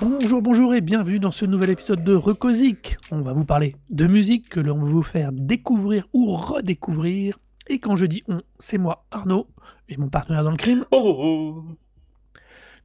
[0.00, 2.91] Bonjour, bonjour et bienvenue dans ce nouvel épisode de Recosic.
[3.14, 7.38] On va vous parler de musique que l'on veut vous faire découvrir ou redécouvrir.
[7.68, 9.48] Et quand je dis on, c'est moi, Arnaud,
[9.90, 10.86] et mon partenaire dans le crime.
[10.90, 11.76] Oh, oh, oh.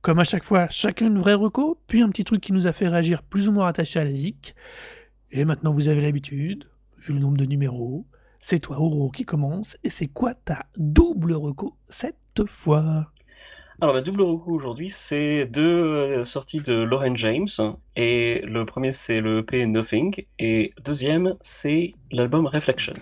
[0.02, 2.73] Comme à chaque fois, chacun une vraie reco, puis un petit truc qui nous a
[2.73, 4.54] fait réagir plus ou moins attaché à la zik.
[5.32, 6.66] Et maintenant vous avez l'habitude,
[6.98, 8.05] vu le nombre de numéros,
[8.41, 9.77] c'est toi, Oro, qui commence.
[9.85, 13.13] Et c'est quoi ta double reco cette fois?
[13.80, 17.48] Alors, ma double recours aujourd'hui, c'est deux euh, sorties de Lauren James.
[17.95, 20.26] Et le premier, c'est le EP Nothing.
[20.40, 22.93] Et deuxième, c'est l'album Reflections.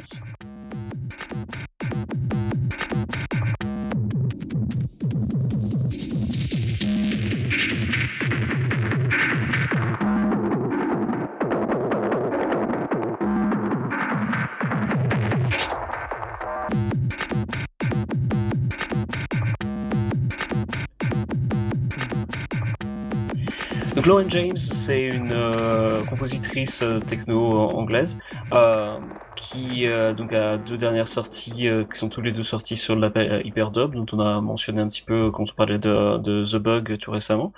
[24.06, 28.20] Lauren James, c'est une euh, compositrice euh, techno anglaise
[28.54, 29.00] euh,
[29.36, 32.96] qui euh, donc a deux dernières sorties euh, qui sont tous les deux sorties sur
[32.96, 36.58] label Hyperdub dont on a mentionné un petit peu quand on parlait de, de The
[36.58, 37.52] Bug tout récemment.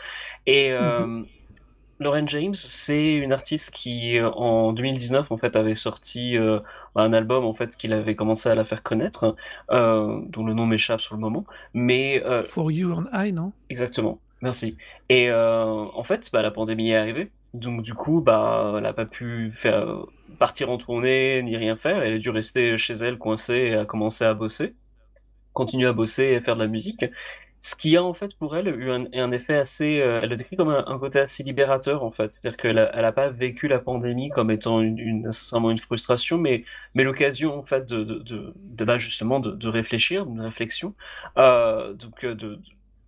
[0.46, 1.22] Et euh,
[2.00, 6.60] Lauren James, c'est une artiste qui euh, en 2019 en fait avait sorti euh,
[6.96, 9.36] un album en fait qu'il avait commencé à la faire connaître,
[9.72, 13.52] euh, dont le nom m'échappe sur le moment, mais euh, For You and I, non?
[13.70, 14.78] Exactement, merci.
[15.10, 18.94] Et euh, en fait, bah, la pandémie est arrivée, donc du coup, bah, elle n'a
[18.94, 20.06] pas pu faire euh,
[20.40, 22.04] partir en tournée ni rien faire.
[22.04, 24.76] Elle a dû rester chez elle coincée et a commencé à bosser,
[25.54, 27.06] continuer à bosser et faire de la musique.
[27.60, 30.56] Ce qui a en fait pour elle eu un, effet assez, euh, elle le décrit
[30.56, 33.80] comme un, côté assez libérateur en fait, c'est-à-dire qu'elle a, elle a pas vécu la
[33.80, 38.54] pandémie comme étant une, une, une frustration, mais, mais l'occasion en fait de, de, de,
[38.56, 40.94] de là justement de, de réfléchir, d'une réflexion,
[41.36, 42.60] donc de,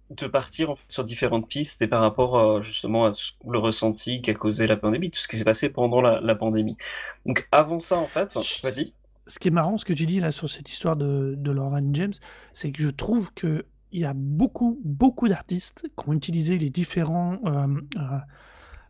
[0.09, 3.12] de partir en fait, sur différentes pistes et par rapport euh, justement à
[3.47, 6.78] le ressenti qu'a causé la pandémie, tout ce qui s'est passé pendant la, la pandémie.
[7.25, 8.94] Donc avant ça en fait, vas-y.
[9.28, 11.94] Ce qui est marrant, ce que tu dis là sur cette histoire de, de Lauren
[11.94, 12.14] James,
[12.53, 16.69] c'est que je trouve que il y a beaucoup, beaucoup d'artistes qui ont utilisé les
[16.69, 17.68] différents, euh,
[17.98, 18.18] euh,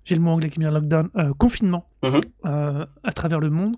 [0.05, 2.21] j'ai le mot anglais qui vient, lockdown, confinement, Mhm.
[2.45, 3.75] euh, à travers le monde,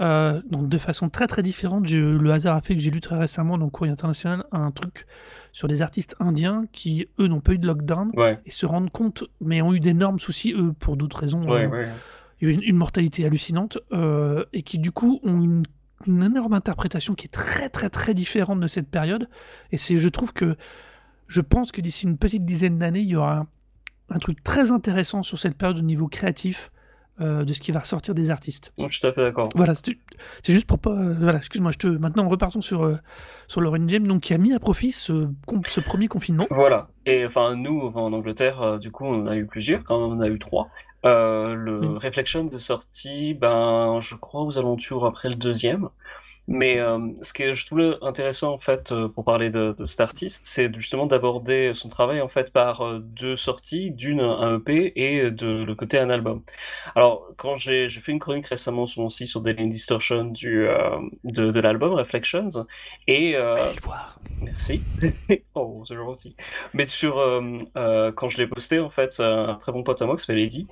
[0.00, 1.86] euh, donc de façon très très différente.
[1.86, 4.70] Je- le hasard a fait que j'ai lu très récemment dans le Courrier International un
[4.70, 5.06] truc
[5.52, 8.90] sur des artistes indiens qui, eux, n'ont pas eu de lockdown Ouais, et se rendent
[8.90, 11.48] compte, mais ont eu d'énormes soucis, eux, pour d'autres raisons.
[11.48, 11.88] ouais, euh, ouais.
[12.40, 15.62] il y a eu une, une mortalité hallucinante euh, et qui du coup ont une,
[16.06, 19.28] une énorme interprétation qui est très très très différente de cette période
[19.70, 20.56] et c'est je trouve que
[21.28, 23.46] je pense que d'ici une petite dizaine d'années il y aura un,
[24.10, 26.70] un truc très intéressant sur cette période au niveau créatif
[27.20, 29.48] euh, de ce qui va ressortir des artistes Non, je suis tout à fait d'accord.
[29.54, 32.96] voilà c'est juste pour pas euh, voilà excuse-moi je te maintenant repartons sur euh,
[33.46, 35.28] sur Lauren James donc qui a mis à profit ce,
[35.68, 36.88] ce premier confinement Voilà.
[37.06, 40.28] Et enfin, nous, en Angleterre, du coup, on a eu plusieurs, quand même, on a
[40.28, 40.68] eu trois.
[41.04, 41.98] Euh, le Oui.
[42.02, 45.90] Reflections est sorti, ben, je crois, aux alentours après le deuxième.
[46.46, 50.00] Mais euh, ce que je trouvais intéressant, en fait, euh, pour parler de, de cet
[50.00, 54.92] artiste, c'est justement d'aborder son travail, en fait, par euh, deux sorties, d'une, un EP,
[54.96, 56.42] et de le côté un album.
[56.94, 60.98] Alors, quand j'ai fait une chronique récemment sur mon site sur Daily Distortion du, euh,
[61.24, 62.66] de, de l'album Reflections,
[63.06, 64.82] et euh, allez le voir Merci.
[65.54, 66.36] Oh, c'est gentil.
[66.74, 67.14] Mais sur,
[67.74, 70.66] quand je l'ai posté, en fait, un très bon pote à moi qui s'appelle Eddie,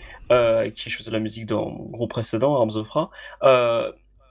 [0.74, 3.10] qui de la musique dans mon groupe précédent, Arms of Ra,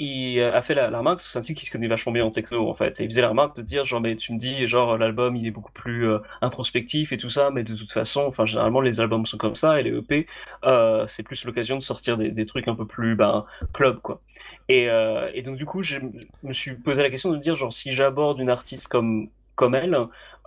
[0.01, 2.67] il a fait la, remarque, c'est un type qui se connaît vachement bien en techno,
[2.67, 2.99] en fait.
[2.99, 5.51] Il faisait la remarque de dire, genre, mais tu me dis, genre, l'album, il est
[5.51, 9.27] beaucoup plus euh, introspectif et tout ça, mais de toute façon, enfin, généralement, les albums
[9.27, 10.25] sont comme ça, et les EP,
[10.65, 14.21] euh, c'est plus l'occasion de sortir des, trucs un peu plus, ben, club, quoi.
[14.69, 15.99] Et, euh, donc, du coup, je
[16.43, 19.75] me suis posé la question de me dire, genre, si j'aborde une artiste comme, comme
[19.75, 19.95] elle,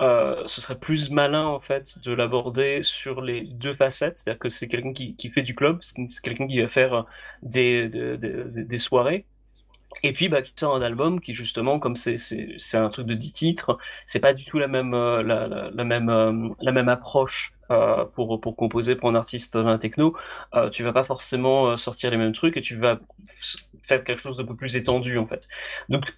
[0.00, 4.48] euh, ce serait plus malin en fait de l'aborder sur les deux facettes, c'est-à-dire que
[4.48, 7.06] c'est quelqu'un qui, qui fait du club, c'est quelqu'un qui va faire
[7.42, 9.24] des, des, des soirées,
[10.02, 12.16] et puis bah, qui sort un album qui justement, comme c'est
[12.74, 16.08] un truc de 10 titres, c'est pas du tout la même euh, la, la, même
[16.08, 20.16] euh, la même approche euh, pour pour composer pour un artiste la techno.
[20.72, 22.98] Tu vas pas forcément sortir les mêmes trucs et tu vas
[23.82, 25.48] faire quelque chose de peu plus étendu en fait.
[25.88, 26.14] Donc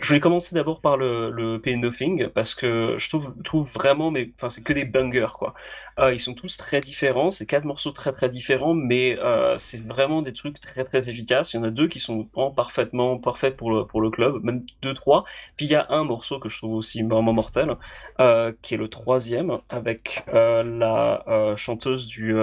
[0.00, 4.10] je vais commencer d'abord par le, le Pay Nothing parce que je trouve, trouve vraiment,
[4.10, 5.54] mais enfin c'est que des bangers quoi.
[5.98, 9.82] Euh, ils sont tous très différents, c'est quatre morceaux très très différents, mais euh, c'est
[9.84, 11.52] vraiment des trucs très très efficaces.
[11.52, 12.24] Il y en a deux qui sont
[12.56, 15.24] parfaitement parfaits pour le pour le club, même deux trois.
[15.56, 17.76] Puis il y a un morceau que je trouve aussi vraiment mortel,
[18.20, 22.34] euh, qui est le troisième avec la chanteuse du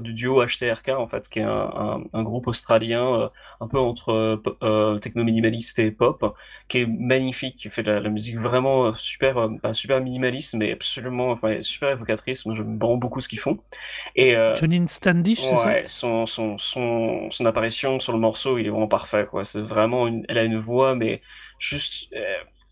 [0.00, 4.40] du duo HTRK en fait, qui est un, groupe australien un peu entre
[5.00, 6.34] techno minimaliste et pop,
[6.68, 11.38] qui est magnifique, qui fait la, la musique vraiment super, euh, super minimaliste, mais absolument
[11.62, 12.44] super évocatrice.
[12.86, 13.58] Vraiment beaucoup ce qu'ils font.
[14.14, 18.58] Et euh, Johnny Standish, c'est ouais, ça son, son, son, son apparition sur le morceau,
[18.58, 19.26] il est vraiment parfait.
[19.30, 19.44] Quoi.
[19.44, 21.22] C'est vraiment une, elle a une voix, mais
[21.58, 22.12] juste.
[22.14, 22.20] Euh,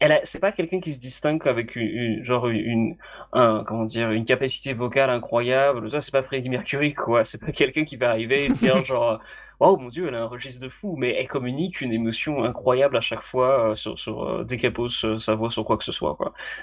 [0.01, 2.97] elle c'est pas quelqu'un qui se distingue avec une, une genre une
[3.33, 7.53] un, comment dire une capacité vocale incroyable ça c'est pas Freddie Mercury quoi c'est pas
[7.53, 9.21] quelqu'un qui va arriver et dire genre
[9.61, 12.97] oh mon dieu, elle a un registre de fou, mais elle communique une émotion incroyable
[12.97, 15.77] à chaque fois euh, sur, sur euh, dès qu'elle pose euh, sa voix sur quoi
[15.77, 16.17] que ce soit.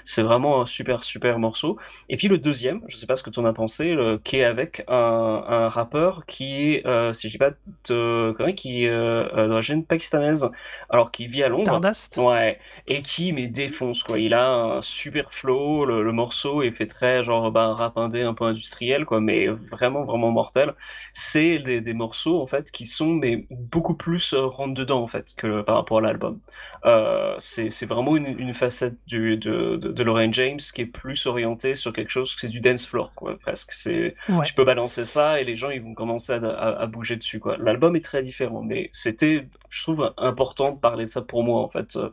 [0.04, 1.78] C'est vraiment un super super morceau.
[2.08, 4.36] Et puis le deuxième, je sais pas ce que tu en as pensé, le, qui
[4.38, 7.52] est avec un, un rappeur qui est, euh, si je dis pas
[7.88, 10.50] de qui est euh, d'origine pakistanaise,
[10.90, 11.64] alors qui vit à Londres.
[11.80, 12.16] Stardust.
[12.18, 14.18] Ouais, et qui mais défonce quoi.
[14.18, 17.96] Il a un super flow, le, le morceau est fait très genre bah, un rap
[17.98, 20.74] indé un peu industriel quoi, mais vraiment vraiment mortel.
[21.12, 25.06] C'est des, des morceaux en fait qui sont mais beaucoup plus euh, rentre dedans en
[25.06, 26.40] fait que par rapport à l'album.
[26.84, 31.26] Euh, c'est vraiment une, une facette du, de, de, de Lorraine James qui est plus
[31.26, 33.72] orientée sur quelque chose c'est du dance floor quoi presque.
[33.72, 34.44] C'est Ouais.
[34.44, 37.38] tu peux balancer ça et les gens ils vont commencer à, à, à bouger dessus
[37.40, 37.56] quoi.
[37.58, 41.62] L'album est très différent mais c'était je trouve important de parler de ça pour moi
[41.62, 42.10] en fait euh,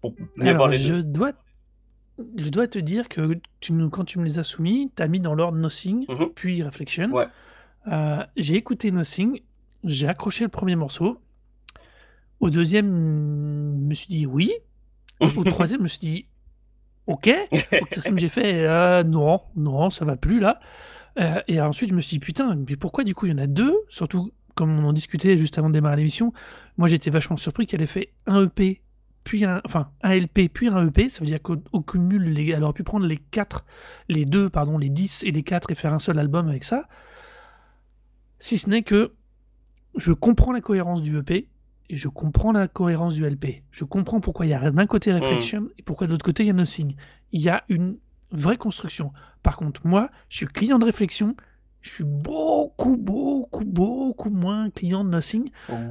[0.00, 1.32] pour bien Alors, je dois,
[2.36, 5.08] je dois te dire que tu nous, quand tu me les as soumis, tu as
[5.08, 6.30] mis dans l'ordre Nothing, Mhm.
[6.34, 7.10] puis Reflection.
[7.10, 7.26] Ouais.
[7.88, 9.40] Euh, j'ai écouté Nothing,
[9.86, 11.18] j'ai accroché le premier morceau.
[12.40, 12.88] Au deuxième,
[13.80, 14.52] je me suis dit oui.
[15.20, 16.26] Au troisième, je me suis dit
[17.06, 17.30] ok.
[17.80, 20.60] Au quatrième, j'ai fait euh, non, non, ça va plus là.
[21.18, 23.38] Euh, et ensuite, je me suis dit putain, mais pourquoi du coup il y en
[23.38, 23.74] a deux?
[23.88, 26.32] Surtout, comme on en discutait juste avant de démarrer l'émission,
[26.76, 28.82] moi j'étais vachement surpris qu'elle ait fait un EP,
[29.24, 31.08] puis un, enfin un LP, puis un EP.
[31.08, 33.64] Ça veut dire qu'au au cumul, les- elle aurait pu prendre les quatre,
[34.10, 36.86] les deux, pardon, les 10 et les 4 et faire un seul album avec ça.
[38.38, 39.12] Si ce n'est que
[39.96, 41.48] je comprends la cohérence du EP
[41.88, 43.62] et je comprends la cohérence du LP.
[43.70, 46.46] Je comprends pourquoi il y a d'un côté Reflection et pourquoi de l'autre côté il
[46.46, 46.96] y a Nothing.
[47.32, 47.96] Il y a une
[48.32, 49.12] vraie construction.
[49.42, 51.36] Par contre, moi, je suis client de Réflexion.
[51.80, 55.50] Je suis beaucoup, beaucoup, beaucoup moins client de Nothing.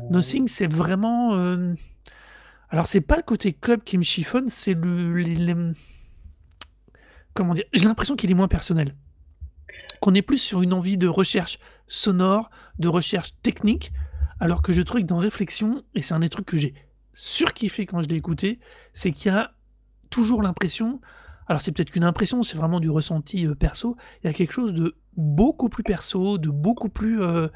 [0.10, 1.34] Nothing, c'est vraiment.
[1.36, 1.74] euh,
[2.70, 5.16] Alors, c'est pas le côté club qui me chiffonne, c'est le.
[5.16, 5.72] les- les-
[7.34, 8.96] Comment dire J'ai l'impression qu'il est moins personnel.
[10.02, 12.50] Qu'on est plus sur une envie de recherche sonore,
[12.80, 13.92] de recherche technique,
[14.40, 16.74] alors que je trouve que dans Réflexion, et c'est un des trucs que j'ai
[17.14, 18.60] surkiffé quand je l'ai écouté,
[18.94, 19.52] c'est qu'il y a
[20.10, 21.00] toujours l'impression.
[21.48, 23.96] Alors, c'est peut-être qu'une impression, c'est vraiment du ressenti euh, perso.
[24.24, 27.22] Il y a quelque chose de beaucoup plus perso, de beaucoup plus.
[27.22, 27.48] euh,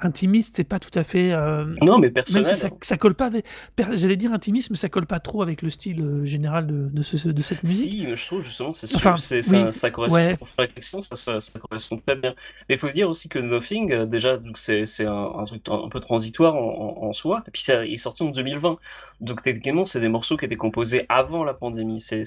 [0.00, 1.32] intimiste, c'est pas tout à fait.
[1.32, 2.54] euh, Non mais même personnel.
[2.54, 3.44] si ça, ça colle pas avec.
[3.92, 7.02] J'allais dire intimiste, mais ça colle pas trop avec le style euh, général de, de,
[7.02, 7.92] ce- de cette musique.
[7.92, 10.36] Si, mais je trouve justement, c'est Enfin, oui, ça, ça correspond ouais.
[10.36, 12.34] pour faire ça, ça, ça correspond très bien.
[12.68, 16.00] Mais il faut dire aussi que Nothing, euh, déjà, c'est, un, un truc un peu
[16.00, 18.78] transitoire en, en, en soi, et puis ça, il est sorti en 2020.
[19.20, 22.00] Donc techniquement, c'est des morceaux qui étaient composés avant la pandémie.
[22.00, 22.24] C'est,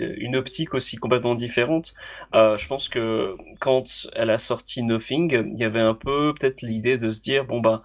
[0.00, 1.94] une optique aussi complètement différente.
[2.34, 6.62] Euh, je pense que quand elle a sorti Nothing, il y avait un peu peut-être
[6.62, 7.82] l'idée de se dire, bon bah,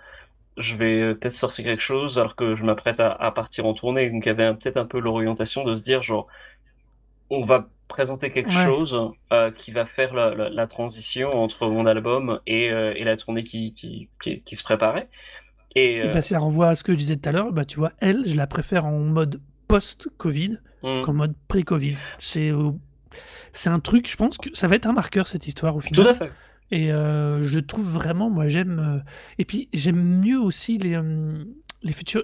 [0.57, 3.73] je vais euh, peut-être sortir quelque chose alors que je m'apprête à, à partir en
[3.73, 4.09] tournée.
[4.09, 6.27] Donc il y avait peut-être un peu l'orientation de se dire, genre,
[7.29, 8.63] on va présenter quelque Ouais.
[8.63, 8.97] chose
[9.31, 13.17] euh, qui va faire la, la, la transition entre mon album et, euh, et la
[13.17, 15.09] tournée qui, qui, qui, qui se préparait.
[15.75, 17.51] Et, Et euh, bah, ça renvoie à ce que je disais tout à l'heure.
[17.51, 21.97] Bah, tu vois, elle, je la préfère en mode post-Covid hmm, qu'en mode pré-Covid.
[22.19, 22.51] C'est
[23.51, 26.03] c'est un truc, je pense que ça va être un marqueur cette histoire au tout
[26.03, 26.07] final.
[26.07, 26.33] à fait.
[26.73, 28.79] Et euh, je trouve vraiment, moi j'aime.
[28.79, 28.99] euh,
[29.37, 31.43] et puis j'aime mieux aussi les, euh,
[31.83, 32.23] les, futurs,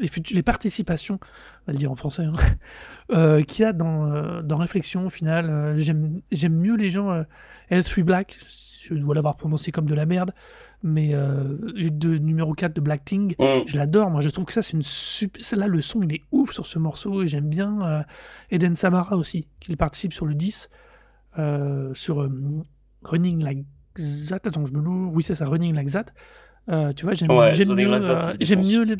[0.00, 4.42] les, futu- les participations, on va le dire en français, hein, qu'il y a dans,
[4.42, 5.76] dans Réflexion au final.
[5.78, 7.10] J'aime mieux les gens.
[7.10, 7.22] Euh,
[7.70, 8.38] L3 Black,
[8.82, 10.32] je dois l'avoir prononcé comme de la merde,
[10.82, 11.56] mais euh,
[11.90, 13.62] de numéro 4 de Black Thing, Hmm.
[13.66, 14.10] je l'adore.
[14.10, 15.42] Moi je trouve que ça c'est une super.
[15.58, 17.80] Là le son il est ouf sur ce morceau et j'aime bien.
[17.82, 18.02] euh,
[18.50, 20.68] Eden Samara aussi, qui participe sur le 10,
[21.38, 22.28] euh, sur
[23.02, 23.64] Running Like
[24.28, 24.40] That.
[24.44, 25.10] Attends, je me loue.
[25.14, 26.06] Oui, c'est ça, Running Like That.
[26.68, 27.54] Euh, tu vois, j'aime Ouais, mieux.
[28.30, 28.96] Euh, j'aime mieux les-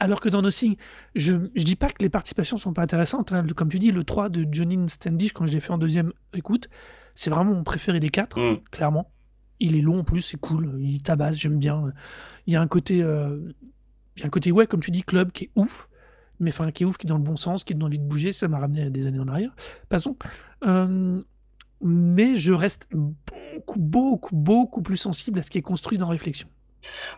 [0.00, 0.76] Alors que dans Nothing,
[1.14, 3.32] je, je dis pas que les participations sont pas intéressantes.
[3.32, 3.46] hein.
[3.54, 6.68] Comme tu dis, le 3 de Johnny Standish, quand je l'ai fait en deuxième écoute,
[7.14, 8.56] c'est vraiment mon préféré des quatre, Hmm.
[8.70, 9.10] clairement.
[9.60, 10.76] Il est long en plus, c'est cool.
[10.80, 11.92] Il tabasse, j'aime bien.
[12.46, 13.38] Il y a un côté, euh,
[14.16, 15.88] il y a un côté, ouais, comme tu dis, club qui est ouf.
[16.40, 18.04] mais enfin qui est ouf, qui est dans le bon sens, qui donne envie de
[18.04, 18.32] bouger.
[18.32, 19.54] Ça m'a ramené à des années en arrière.
[19.88, 20.16] Passons.
[20.66, 21.22] Euh,
[21.84, 26.48] mais je reste beaucoup, beaucoup, beaucoup plus sensible à ce qui est construit dans Réflexion.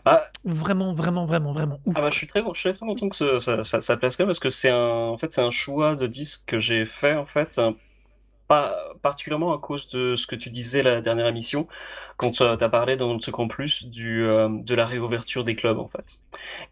[0.05, 1.97] Bah, Vraiment, vraiment, vraiment, vraiment ouf.
[1.97, 4.17] ah bah, je suis très, je suis très content que ce- ça, ça, ça plaise
[4.17, 6.87] quand même parce que c'est un, en fait, c'est un choix de disque que j'ai
[6.87, 7.61] fait en fait,
[8.49, 11.67] pas particulièrement à cause de ce que tu disais la dernière émission
[12.17, 15.87] quand tu as parlé dans en plus du, euh, de la réouverture des clubs en
[15.89, 16.21] fait.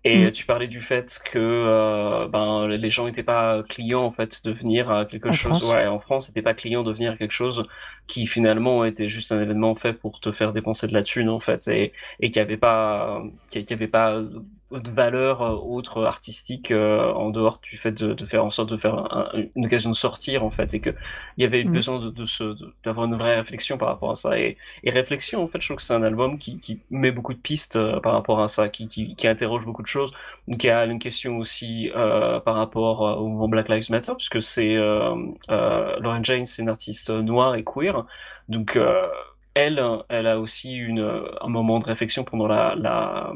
[0.04, 0.30] Et Mm.
[0.30, 4.52] tu parlais du fait que euh, ben, les gens n'étaient pas clients en fait de
[4.52, 5.62] venir à quelque En chose.
[5.62, 5.64] France.
[5.64, 7.66] Ouais, en France, n'étaient pas clients de venir à quelque chose
[8.06, 11.40] qui finalement était juste un événement fait pour te faire dépenser de la thune en
[11.40, 14.22] fait et, et qui avait pas qui, qui avait pas
[14.80, 18.70] de valeur euh, autre artistique euh, en dehors du fait de, de faire en sorte
[18.70, 20.90] de faire un- un- une occasion de sortir en fait et que
[21.36, 21.72] il y avait eu Mm.
[21.72, 22.12] besoin de,
[22.84, 25.76] d'avoir une vraie réflexion par rapport à ça et, et réflexion en fait je trouve
[25.78, 28.68] que c'est un album qui, qui met beaucoup de pistes euh, par rapport à ça
[28.68, 30.12] qui, qui, qui interroge beaucoup de choses
[30.48, 34.12] donc il y a une question aussi euh, par rapport au mouvement Black Lives Matter
[34.16, 38.04] puisque c'est Lauren Jane c'est une artiste noire et queer
[38.48, 38.78] donc
[39.54, 41.00] elle elle a aussi une
[41.40, 43.32] un moment de réflexion pendant la, la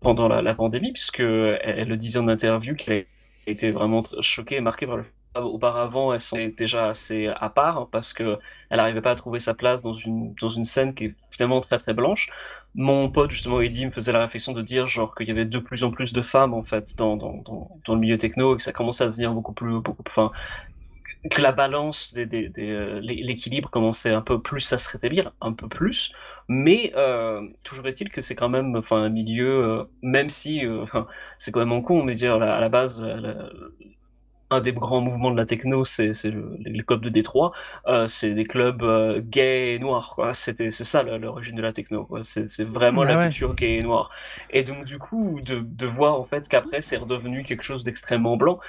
[0.00, 3.06] pendant la, pandémie, puisque elle, le disait en interview qu'elle
[3.46, 5.04] été vraiment choquée et marquée par le
[5.44, 8.38] Auparavant, elle sont déjà assez à part hein, parce que
[8.70, 11.60] elle n'arrivait pas à trouver sa place dans une dans une scène qui est finalement
[11.60, 12.30] très très blanche.
[12.74, 15.58] Mon pote justement Eddie me faisait la réflexion de dire genre qu'il y avait de
[15.58, 18.56] plus en plus de femmes en fait dans dans dans, dans le milieu techno et
[18.56, 20.30] que ça commençait à devenir beaucoup plus beaucoup enfin
[21.30, 24.88] que la balance des, des, des, euh, l'é- l'équilibre commençait un peu plus à se
[24.90, 26.12] rétablir, un peu plus,
[26.48, 30.84] mais euh, toujours est-il que c'est quand même enfin un milieu, euh, même si euh,
[31.38, 33.50] c'est quand même en con, mais dire à la base la- la-
[34.48, 37.50] un des grands mouvements de la techno, c'est c'est le, les clubs de Détroit,
[38.06, 38.80] c'est des clubs
[39.28, 42.08] gays et noirs, c'est ça l'origine de la techno.
[42.22, 43.22] C'est vraiment Bah la ouais.
[43.28, 44.10] culture gay et noire.
[44.50, 48.36] Et donc du coup de, de voir en fait qu'après c'est redevenu quelque chose d'extrêmement
[48.36, 48.60] blanc,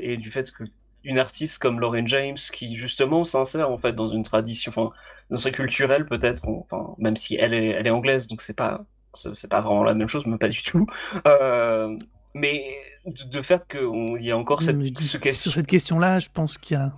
[0.00, 0.64] et du fait que
[1.06, 4.90] une artiste comme Lauren James qui justement s'insère en fait dans une tradition, enfin
[5.30, 8.84] dans ce culturel peut-être, enfin même si elle est elle est anglaise, donc c'est pas
[9.14, 10.86] c'est pas vraiment la même chose, mais pas du tout.
[11.26, 11.96] Euh,
[12.34, 16.18] mais de, de fait qu'il y a encore cette, dis- ce Sur question, cette question-là,
[16.18, 16.92] je pense qu'il y a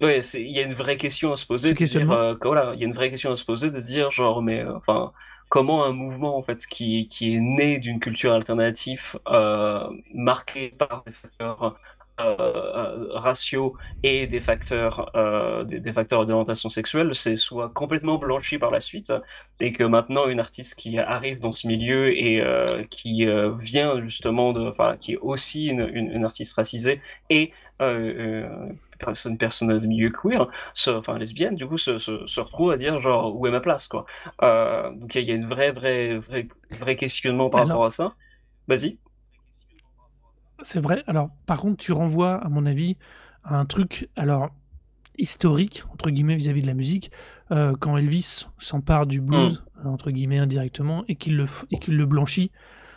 [0.00, 2.72] ouais, il y a une vraie question à se poser, de dire, euh, que voilà,
[2.74, 5.12] il y a une vraie question à se poser de dire genre, mais euh, enfin,
[5.48, 11.04] comment un mouvement en fait qui, qui est né d'une culture alternative euh, marquée par
[11.04, 11.78] des facteurs
[12.18, 18.70] raciaux et des facteurs euh, des, des facteurs d'orientation sexuelle, c'est soit complètement blanchi par
[18.70, 19.12] la suite
[19.60, 24.00] et que maintenant une artiste qui arrive dans ce milieu et euh, qui euh, vient
[24.00, 27.52] justement de, enfin, qui est aussi une, une, une artiste racisée et
[27.82, 32.40] euh, euh, personne, personne de milieu queer, se, enfin lesbienne, du coup, se, se, se
[32.40, 34.06] retrouve à dire genre où est ma place, quoi.
[34.42, 37.90] Euh, donc il y, a une vraie, vraie, vraie, vrai questionnement par Alors, rapport à
[37.90, 38.14] ça.
[38.68, 38.98] Vas-y.
[40.62, 41.02] C'est vrai.
[41.06, 42.96] Alors, par contre, tu renvoies, à mon avis,
[43.42, 44.50] à un truc, alors,
[45.18, 47.10] historique, entre guillemets, vis-à-vis de la musique,
[47.50, 49.26] euh, quand Elvis s'empare du Hmm.
[49.26, 52.50] blues, euh, entre guillemets, indirectement, et qu'il le, et qu'il le blanchit,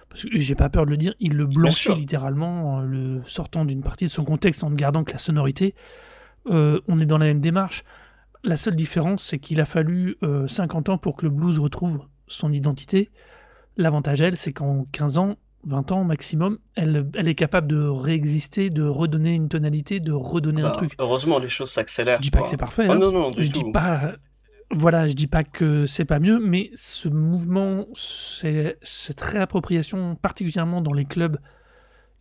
[0.10, 3.66] parce que j'ai pas peur de le dire, il le blanchit littéralement, en le sortant
[3.66, 5.76] d'une partie de son contexte, en ne gardant que la sonorité.
[6.50, 7.84] Euh, on est dans la même démarche.
[8.44, 12.06] La seule différence, c'est qu'il a fallu euh, 50 ans pour que le blues retrouve
[12.28, 13.12] son identité.
[13.76, 15.36] L'avantage, elle, c'est qu'en 15 ans,
[15.68, 20.62] 20 ans maximum, elle, elle est capable de réexister, de redonner une tonalité, de redonner
[20.62, 20.96] un Bah, truc.
[21.00, 22.98] heureusement, les choses Je s'accélèrent, dis pas que c'est parfait, Oh hein.
[22.98, 23.72] non, non, du Je dis tout.
[23.72, 24.14] pas,
[24.72, 30.94] voilà, je dis pas que c'est pas mieux, mais ce mouvement, cette réappropriation, particulièrement dans
[30.94, 31.38] les clubs,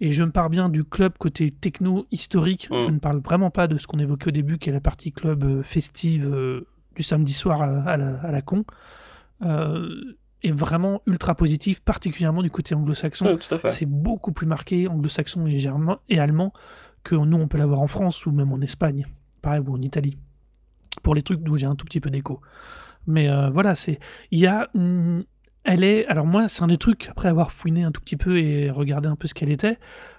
[0.01, 2.95] et je me parle bien du club côté techno historique, je Mm.
[2.95, 5.45] ne parle vraiment pas de ce qu'on évoquait au début, qui est la partie club
[5.45, 8.65] euh, festive euh, du samedi soir à, à la, à la con,
[9.45, 9.89] euh,
[10.43, 13.39] est vraiment ultra positif, particulièrement du côté anglo-saxon.
[13.67, 16.53] C'est beaucoup plus marqué anglo-saxon et, germain, et allemand
[17.03, 19.07] que nous on peut l'avoir en France ou même en Espagne,
[19.43, 20.19] pareil, ou en Italie,
[21.03, 22.41] pour les trucs d'où j'ai un tout petit peu d'écho.
[23.07, 23.99] Mais euh, voilà, c'est
[24.31, 24.69] il y a
[25.65, 28.39] elle est alors moi c'est un des trucs après avoir fouiné un tout petit peu
[28.39, 29.79] et regardé un peu ce qu'elle était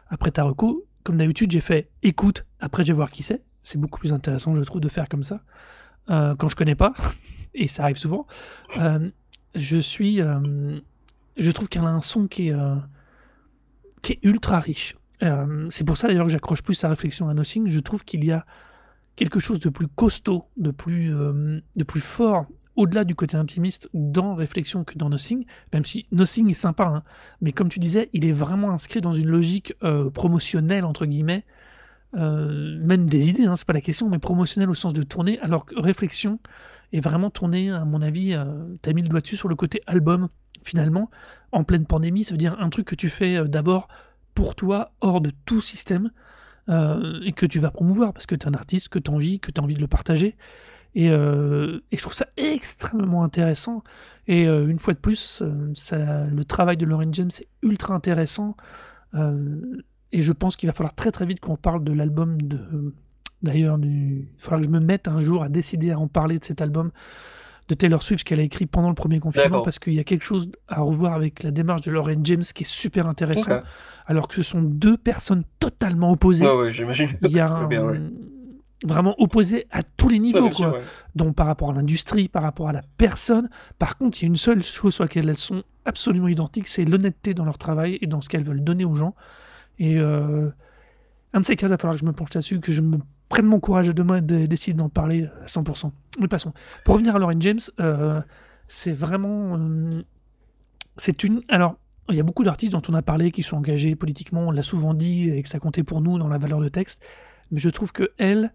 [0.09, 3.43] après Taroko, comme d'habitude j'ai fait écoute, après je vais voir qui c'est.
[3.63, 5.41] C'est beaucoup plus intéressant je trouve de faire comme ça
[6.09, 6.93] euh, quand je connais pas
[7.53, 8.25] et ça arrive souvent.
[8.79, 9.09] Euh,
[9.55, 10.79] je suis euh,
[11.37, 12.75] je trouve qu'elle a un son qui est euh,
[14.01, 14.95] qui est ultra riche.
[15.23, 17.67] Euh, c'est pour ça d'ailleurs que j'accroche plus sa réflexion à Nothing.
[17.67, 18.45] Je trouve qu'il y a
[19.15, 24.35] quelque chose de plus costaud, de plus, de plus fort, au-delà du côté intimiste dans
[24.35, 27.03] Réflexion que dans Nothing, même si Nothing est sympa, hein.
[27.41, 29.73] mais comme tu disais, il est vraiment inscrit dans une logique
[30.13, 31.45] promotionnelle, entre guillemets,
[32.13, 35.65] même des idées, hein, c'est pas la question, mais promotionnelle au sens de tourner, alors
[35.65, 36.37] que Réflexion
[36.93, 38.45] est vraiment tourné, à mon avis, euh,
[38.81, 40.29] t'as mis le doigt dessus sur le côté album,
[40.63, 41.09] finalement,
[41.51, 43.87] en pleine pandémie, ça veut dire un truc que tu fais euh, d'abord
[44.33, 46.11] pour toi, hors de tout système,
[46.69, 49.13] euh, et que tu vas promouvoir parce que tu es un artiste, que tu as
[49.13, 50.35] envie, que tu as envie de le partager.
[50.95, 53.83] Et, euh, je trouve ça extrêmement intéressant.
[54.27, 58.57] Et une fois de plus, le travail de Lauren James est ultra intéressant.
[59.13, 62.93] et je pense qu'il va falloir très très vite qu'on parle de l'album de.
[63.43, 66.43] D'ailleurs, il faudra que je me mette un jour à décider à en parler de
[66.43, 66.91] cet album
[67.67, 70.23] de Taylor Swift qu'elle a écrit pendant le premier confinement parce qu'il y a quelque
[70.23, 73.61] chose à revoir avec la démarche de Lauren James qui est super intéressant.
[74.05, 76.45] Alors que ce sont deux personnes totalement opposées.
[76.69, 77.09] j'imagine.
[77.21, 77.67] Il y a
[78.83, 80.79] vraiment opposé à tous les niveaux, quoi.
[81.15, 83.49] Donc par rapport à l'industrie, par rapport à la personne.
[83.79, 86.85] Par contre, il y a une seule chose sur laquelle elles sont absolument identiques, c'est
[86.85, 89.15] l'honnêteté dans leur travail et dans ce qu'elles veulent donner aux gens.
[89.79, 90.49] Et euh,
[91.33, 92.97] un de ces cas, il va falloir que je me penche là-dessus, que je me
[93.29, 95.91] prenne mon courage de demain et décide d'en parler à 100%.
[96.19, 96.53] Mais passons.
[96.85, 98.21] Pour revenir à Lauren James, euh,
[98.67, 99.57] c'est vraiment.
[99.57, 100.03] Euh,
[100.95, 101.41] c'est une.
[101.49, 101.75] Alors,
[102.09, 104.63] il y a beaucoup d'artistes dont on a parlé qui sont engagés politiquement, on l'a
[104.63, 107.03] souvent dit, et que ça comptait pour nous dans la valeur de texte.
[107.51, 108.53] Mais je trouve que elle,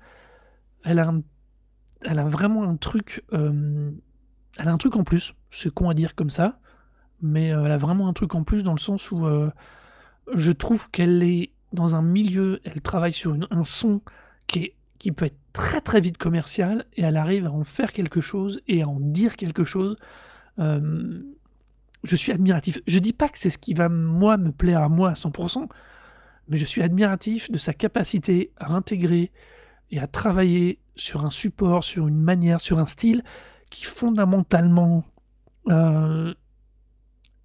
[0.85, 3.25] elle a, vraiment un truc.
[3.33, 3.91] Euh,
[4.59, 5.35] elle a un truc en plus.
[5.50, 6.59] C'est con à dire comme ça.
[7.21, 9.25] Mais elle a vraiment un truc en plus dans le sens où
[10.35, 14.00] je trouve qu'elle est dans un milieu, elle travaille sur un son
[14.99, 18.61] qui, peut être très très vite commercial et elle arrive à en faire quelque chose
[18.68, 19.97] et à en dire quelque chose.
[20.59, 21.23] Euh,
[22.04, 22.80] je suis admiratif.
[22.87, 25.68] Je dis pas que c'est ce qui va moi me plaire à moi à 100%,
[26.49, 29.30] mais je suis admiratif de sa capacité à intégrer
[29.90, 33.23] et à travailler sur un support, sur une manière, sur un style
[33.71, 35.04] qui fondamentalement
[35.68, 36.35] euh,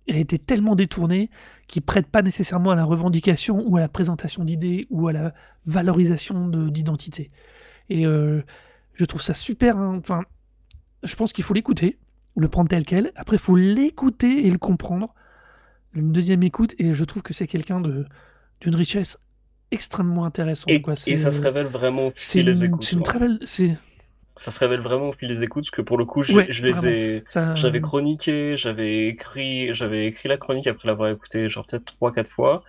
[0.09, 1.29] a été tellement détourné
[1.67, 5.33] qui prête pas nécessairement à la revendication ou à la présentation d'idées ou à la
[5.65, 7.31] valorisation d'identité.
[7.89, 8.41] Et euh,
[8.93, 9.77] je trouve ça super.
[9.77, 9.97] Hein.
[9.99, 10.21] Enfin,
[11.03, 11.97] je pense qu'il faut l'écouter,
[12.35, 13.11] le prendre tel quel.
[13.15, 15.13] Après, il faut l'écouter et le comprendre.
[15.93, 19.17] Une deuxième écoute, et je trouve que c'est quelqu'un d'une richesse
[19.71, 20.69] extrêmement intéressante.
[20.69, 23.39] Et, et ça se révèle vraiment C'est une, une très belle
[24.37, 26.63] ça se révèle vraiment au fil des écoutes, parce que pour le coup, je, je
[26.63, 27.23] les ai,
[27.55, 32.31] j'avais chroniqué, j'avais écrit, j'avais écrit la chronique après l'avoir écouté genre peut-être trois, quatre
[32.31, 32.63] fois.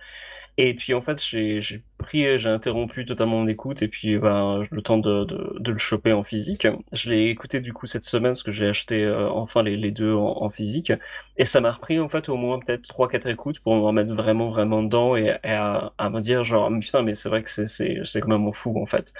[0.61, 1.61] Et puis en fait, j'ai
[1.97, 5.77] pris, j'ai interrompu totalement mon écoute et puis ben, le temps de, de, de, le
[5.77, 6.67] choper en physique.
[6.91, 9.91] Je l'ai écouté du coup cette semaine parce que j'ai acheté euh, enfin les, les
[9.91, 10.91] deux en, physique.
[11.37, 14.13] Et ça m'a repris en fait au moins peut-être trois, quatre écoutes pour me remettre
[14.13, 18.19] vraiment, vraiment dedans et, à, à, me dire genre, putain, mais c'est vrai que c'est
[18.19, 19.13] quand même fou en fait.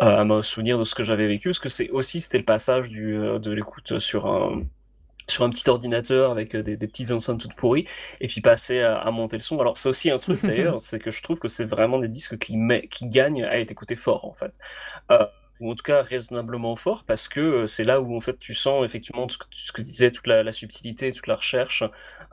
[0.00, 2.44] Euh, à me souvenir de ce que j'avais vécu, parce que c'est aussi c'était le
[2.44, 4.62] passage du, euh, de l'écoute sur un
[5.28, 7.86] sur un petit ordinateur avec euh, des, des petites enceintes toutes pourries
[8.20, 9.60] et puis passer à, à monter le son.
[9.60, 12.38] Alors c'est aussi un truc d'ailleurs, c'est que je trouve que c'est vraiment des disques
[12.38, 14.58] qui, met, qui gagnent à être écoutés fort en fait.
[15.10, 15.26] Euh,
[15.60, 18.54] ou en tout cas raisonnablement fort, parce que euh, c'est là où en fait tu
[18.54, 21.82] sens effectivement ce que, ce que disait toute la, la, subtilité, toute la recherche.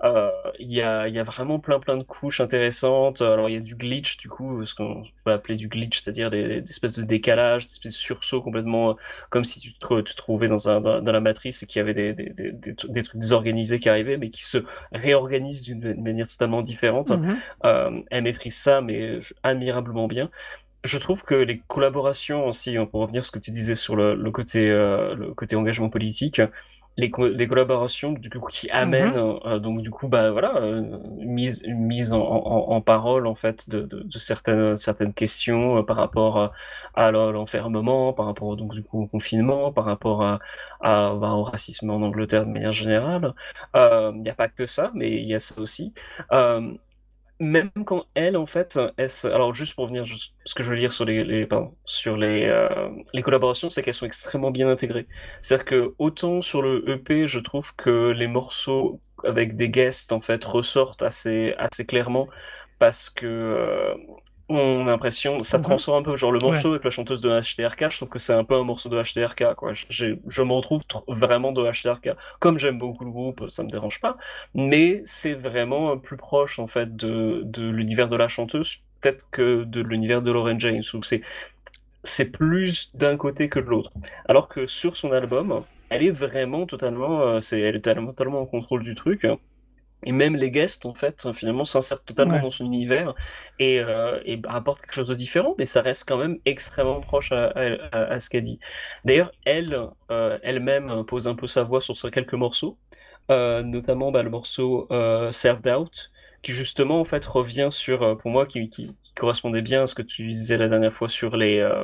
[0.04, 3.22] Euh, il y, a, y a vraiment plein plein de couches intéressantes.
[3.22, 6.30] Alors il y a du glitch du coup, ce qu'on peut appeler du glitch, c'est-à-dire
[6.30, 8.94] des, des, espèces de décalage, des espèces de sursauts complètement euh,
[9.30, 11.80] comme si tu te, tu te trouvais dans, un, dans, dans, la matrice et qu'il
[11.80, 14.60] y avait des, des, des, des, trucs désorganisés qui arrivaient, mais qui se
[14.92, 17.12] réorganisent d'une manière totalement différente.
[17.64, 20.30] Euh, elle maîtrise ça, mais admirablement bien
[20.86, 23.96] je trouve que les collaborations aussi, hein, pour revenir à ce que tu disais sur
[23.96, 26.42] le, le côté, euh, le côté engagement politique,
[26.98, 30.82] les, les collaborations du coup qui amènent mmh euh, donc du coup bah voilà euh,
[31.20, 35.14] une mise une mise en, en, en, parole en fait de, de, de certaines certaines
[35.14, 36.54] questions euh, par rapport
[36.94, 40.40] à, l'enfermement par rapport donc du coup au confinement par rapport à,
[40.82, 43.34] à bah, au racisme en Angleterre de manière générale.
[43.76, 45.94] Il n'y a pas que ça mais il y a ça aussi
[47.40, 48.80] même quand elle, en fait,
[49.26, 52.46] alors juste pour venir, ce que je veux dire sur les, les pardon, sur les,
[52.46, 55.08] euh, les collaborations, c'est qu'elles sont extrêmement bien intégrées.
[55.42, 60.22] C'est-à-dire que autant sur le EP, je trouve que les morceaux avec des guests, en
[60.22, 62.28] fait, ressortent assez, assez clairement
[62.80, 63.96] parce que euh,
[64.48, 65.64] on a l'impression, ça mhm.
[65.64, 68.34] transforme un peu, genre le morceau avec la chanteuse de HTRK, je trouve que c'est
[68.34, 69.72] un peu un morceau de HTRK, quoi.
[69.74, 72.12] Je, je me retrouve vraiment de HTRK.
[72.40, 74.18] Comme j'aime beaucoup le groupe, ça me dérange pas,
[74.54, 79.64] mais c'est vraiment plus proche, en fait, de, de l'univers de la chanteuse, peut-être que
[79.64, 81.22] de l'univers de Lauren James, où c'est,
[82.04, 83.92] c'est plus d'un côté que de l'autre.
[84.28, 88.42] Alors que sur son album, elle est vraiment totalement, euh, c'est, elle est totalement, totalement
[88.42, 89.26] en contrôle du truc.
[90.06, 93.14] Et même les guests, en fait, finalement, s'insèrent totalement dans son univers
[93.60, 97.32] et, euh, et apportent quelque chose de différent, mais ça reste quand même extrêmement proche
[97.32, 98.60] à, à, à ce qu'elle dit.
[99.04, 99.78] D'ailleurs, elle,
[100.12, 102.78] euh, elle-même pose un peu sa voix sur quelques morceaux,
[103.32, 106.12] euh, notamment bah, le morceau euh, Served Out,
[106.44, 109.88] qui justement, en fait, revient sur, euh, pour moi, qui, qui, qui, correspondait bien à
[109.88, 111.84] ce que tu disais la dernière fois sur les euh,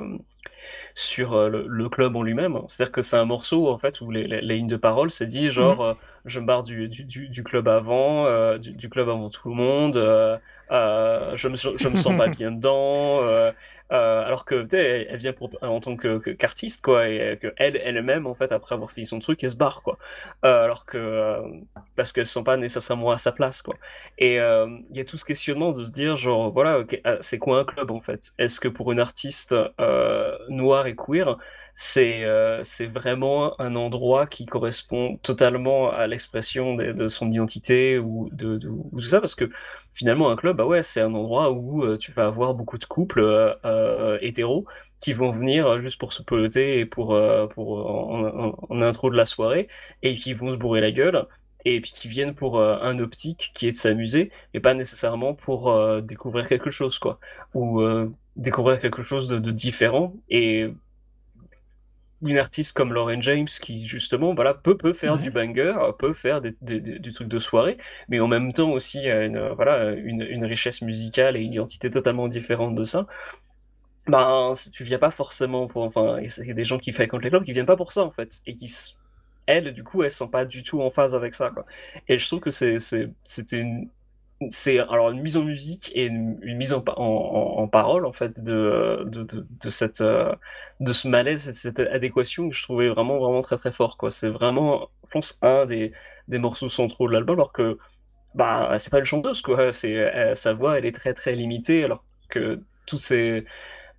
[0.94, 2.60] sur euh, le, le, club en lui-même.
[2.68, 5.26] C'est-à-dire que c'est un morceau en fait où les, les, les lignes de parole c'est
[5.26, 5.90] dit genre mmh.
[5.90, 5.94] euh,
[6.26, 9.56] je me barre du, du, du, club avant, euh, du, du, club avant tout le
[9.56, 13.22] monde, je me je me sens pas bien dedans.
[13.92, 18.26] Euh, alors que tu sais, elle vient en tant qu'artiste quoi et que elle elle-même
[18.26, 19.98] en fait après avoir fini son truc elle se barre quoi.
[20.46, 21.42] Euh, alors que euh,
[21.96, 23.76] parce qu'elle se sent pas nécessairement à sa place quoi.
[24.18, 26.84] Et il y a tout ce questionnement de se dire genre voilà
[27.20, 28.32] c'est quoi un club en fait?
[28.38, 29.56] Est-ce que pour une artiste
[30.50, 31.38] noire et queer
[31.74, 32.62] c'est euh,
[32.94, 38.90] vraiment un endroit qui correspond totalement à l'expression de, son identité ou de, de ou
[38.94, 39.50] tout ça parce que
[39.90, 42.86] finalement un club bah ouais c'est un endroit où euh, tu vas avoir beaucoup de
[42.86, 44.66] couples euh, euh, hétéros
[45.02, 49.26] qui vont venir juste pour se peloter et pour pour en, en, intro de la
[49.26, 49.68] soirée
[50.04, 51.28] et qui vont se bourrer la gueule
[51.66, 56.02] et puis qui viennent pour un optique qui est de s'amuser mais pas nécessairement pour
[56.02, 57.20] découvrir quelque chose quoi.
[57.54, 57.82] Ou
[58.36, 60.72] découvrir quelque chose de, de différent et
[62.22, 66.42] une artiste comme Lauren James qui justement voilà peut peut faire du banger peut faire
[66.42, 67.78] des, des, du truc de soirée
[68.10, 72.28] mais en même temps aussi une voilà une, une, richesse musicale et une identité totalement
[72.28, 73.08] différente de ça.
[74.08, 77.30] Ben tu viens pas forcément pour enfin il y a des gens qui fréquentent les
[77.30, 78.72] clubs qui viennent pas pour ça en fait et qui
[79.48, 81.66] elles du coup elles sont pas du tout en phase avec ça quoi.
[82.08, 83.90] Et je trouve que c'est c'était une
[84.50, 89.04] c'est alors une mise en musique et une, mise en, en, parole en fait de,
[89.08, 90.34] de, de, cette euh,
[90.80, 94.10] de ce malaise cette adéquation que je trouvais vraiment vraiment très très fort quoi.
[94.10, 95.94] C'est vraiment je pense un des,
[96.28, 97.78] des morceaux centraux de l'album alors que
[98.36, 99.72] bah c'est pas une chanteuse quoi.
[99.74, 103.46] C'est sa voix elle est très très limitée alors que tous ces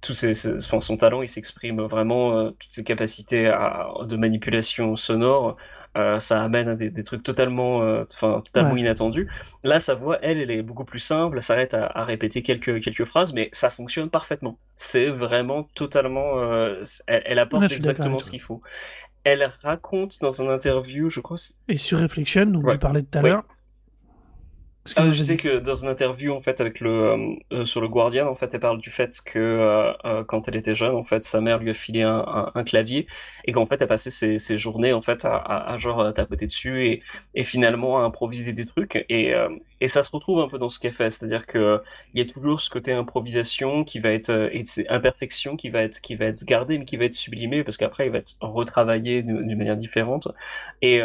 [0.03, 0.27] tous
[0.61, 5.57] son talent il s'exprime vraiment euh, toutes ses capacités à, de manipulation sonore
[5.97, 9.29] euh, ça amène à des, des trucs totalement, euh, totalement inattendus.
[9.63, 11.37] Là, sa voix, elle, elle est beaucoup plus simple.
[11.37, 14.59] Elle s'arrête à, à, répéter quelques quelques phrases, mais ça fonctionne parfaitement.
[14.75, 18.63] C'est vraiment totalement, euh, elle, elle, apporte exactement ce qu'il faut.
[19.25, 21.37] Elle raconte dans un interview, je crois.
[21.69, 23.45] Et sur Reflection, dont tu parlais tout à l'heure,
[24.97, 27.89] ah, je sais que dans une interview en fait avec le euh, euh, sur le
[27.89, 31.23] Guardian en fait elle parle du fait que euh, quand elle était jeune en fait
[31.23, 33.07] sa mère lui a filé un, un, clavier
[33.45, 36.47] et qu'en fait elle passait ses, ses, journées en fait à, à, à, genre tapoter
[36.47, 37.03] dessus et,
[37.37, 39.05] et finalement à improviser des trucs.
[39.09, 39.33] Et,
[39.81, 41.11] et ça se retrouve un peu dans ce qu'elle fait.
[41.11, 41.81] C'est-à-dire que
[42.15, 46.01] il y a toujours ce côté improvisation qui va être et imperfection qui va être
[46.01, 49.23] qui va être gardé mais qui va être sublimé parce qu'après il va être retravaillé
[49.23, 50.29] d'une manière différente.
[50.83, 51.01] Et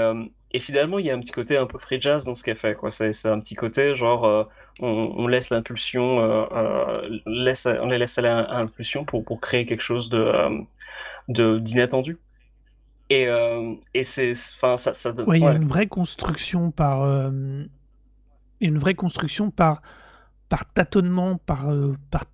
[0.52, 2.56] et finalement, il y a un petit côté un peu free jazz dans ce qu'elle
[2.56, 2.76] fait.
[2.76, 2.90] Quoi.
[2.90, 4.44] C'est, c'est un petit côté genre, euh,
[4.80, 9.42] on, on, laisse l'impulsion, euh, euh, laisse, on les laisse aller à, l'impulsion pour, pour
[9.42, 10.34] créer quelque chose de,
[11.28, 12.18] de d'inattendu.
[13.10, 13.28] Et,
[13.94, 15.12] et c'est, enfin, ça, ça.
[15.26, 17.06] Ouais, il y a une vraie construction par,
[18.60, 19.82] une vraie construction par,
[20.50, 21.70] par tâtonnement, par,
[22.12, 22.26] par,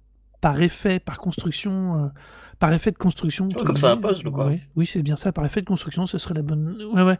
[0.41, 2.11] par effet, par construction
[2.57, 3.47] par effet de construction.
[3.49, 4.47] comme ça un puzzle, quoi.
[4.47, 6.81] Ouais, oui, c'est bien ça, par effet de construction, ce serait la bonne.
[6.93, 7.19] Ouais, ouais.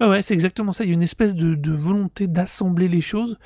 [0.00, 0.84] Ouais, c'est exactement ça.
[0.84, 3.38] Il y a une espèce de, volonté d'assembler les choses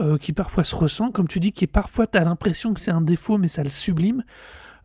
[0.00, 2.90] euh, qui parfois se ressent, comme tu dis, qui parfois, tu as l'impression que c'est
[2.90, 4.24] un défaut, mais ça le sublime.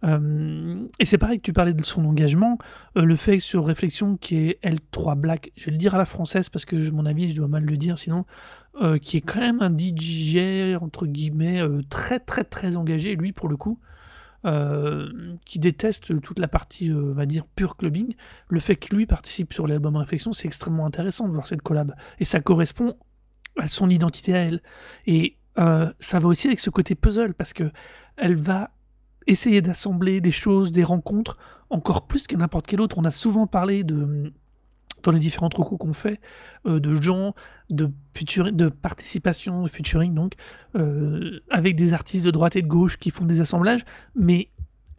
[0.03, 2.59] Euh, et c'est pareil que tu parlais de son engagement,
[2.95, 6.05] euh, le fait sur réflexion qui est L3 Black, je vais le dire à la
[6.05, 8.25] française parce que mon avis je dois mal le dire sinon,
[9.01, 13.55] qui est quand même un DJ entre guillemets très très très engagé lui pour le
[13.55, 13.79] coup,
[14.45, 18.15] euh, qui déteste toute la partie, euh, on va dire, pure clubbing,
[18.47, 21.95] le fait que lui participe sur l'album Réflexion, c'est extrêmement intéressant de voir cette collab.
[22.19, 22.95] Et ça correspond
[23.57, 24.61] à son identité à elle.
[25.07, 27.71] Et euh, ça va aussi avec ce côté puzzle, parce que
[28.17, 28.71] elle va
[29.27, 31.37] essayer d'assembler des choses, des rencontres,
[31.69, 32.97] encore plus que n'importe quel autre.
[32.99, 34.31] On a souvent parlé de
[35.03, 36.19] dans les différents recos qu'on fait,
[36.65, 37.35] euh, de gens,
[37.69, 37.91] de,
[38.51, 40.33] de participation, de featuring, donc,
[40.75, 44.49] euh, avec des artistes de droite et de gauche qui font des assemblages, mais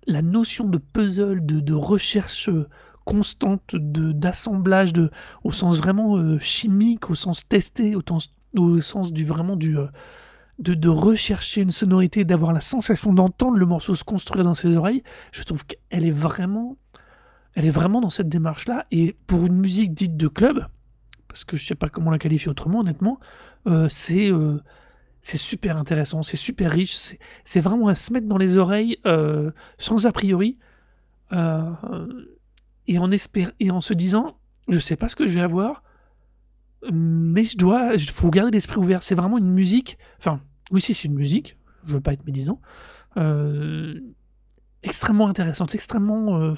[0.07, 2.51] la notion de puzzle, de, recherche
[3.05, 5.11] constante, d'assemblage, de,
[5.43, 9.77] au sens vraiment euh, chimique, au sens testé, au, sens du vraiment du...
[10.59, 14.75] De, de, rechercher une sonorité, d'avoir la sensation d'entendre le morceau se construire dans ses
[14.79, 16.79] oreilles, je trouve qu'elle est vraiment
[17.57, 18.87] elle est vraiment dans cette démarche-là.
[18.93, 20.67] Et pour une musique dite de club,
[21.27, 23.19] parce que je sais pas comment la qualifier autrement, honnêtement,
[23.67, 24.61] euh, c'est euh,
[25.23, 29.51] c'est super intéressant, c'est super riche, c'est vraiment à se mettre dans les oreilles euh,
[29.77, 30.59] sans a priori
[31.33, 33.11] et en
[33.59, 34.39] et en se disant,
[34.69, 35.83] je sais pas ce que je vais avoir,
[36.93, 39.03] mais je dois, il faut garder l'esprit ouvert.
[39.03, 40.41] C'est vraiment une musique, enfin,
[40.71, 42.61] oui, si c'est une musique, je veux pas être médisant,
[44.85, 46.53] extrêmement intéressante, extrêmement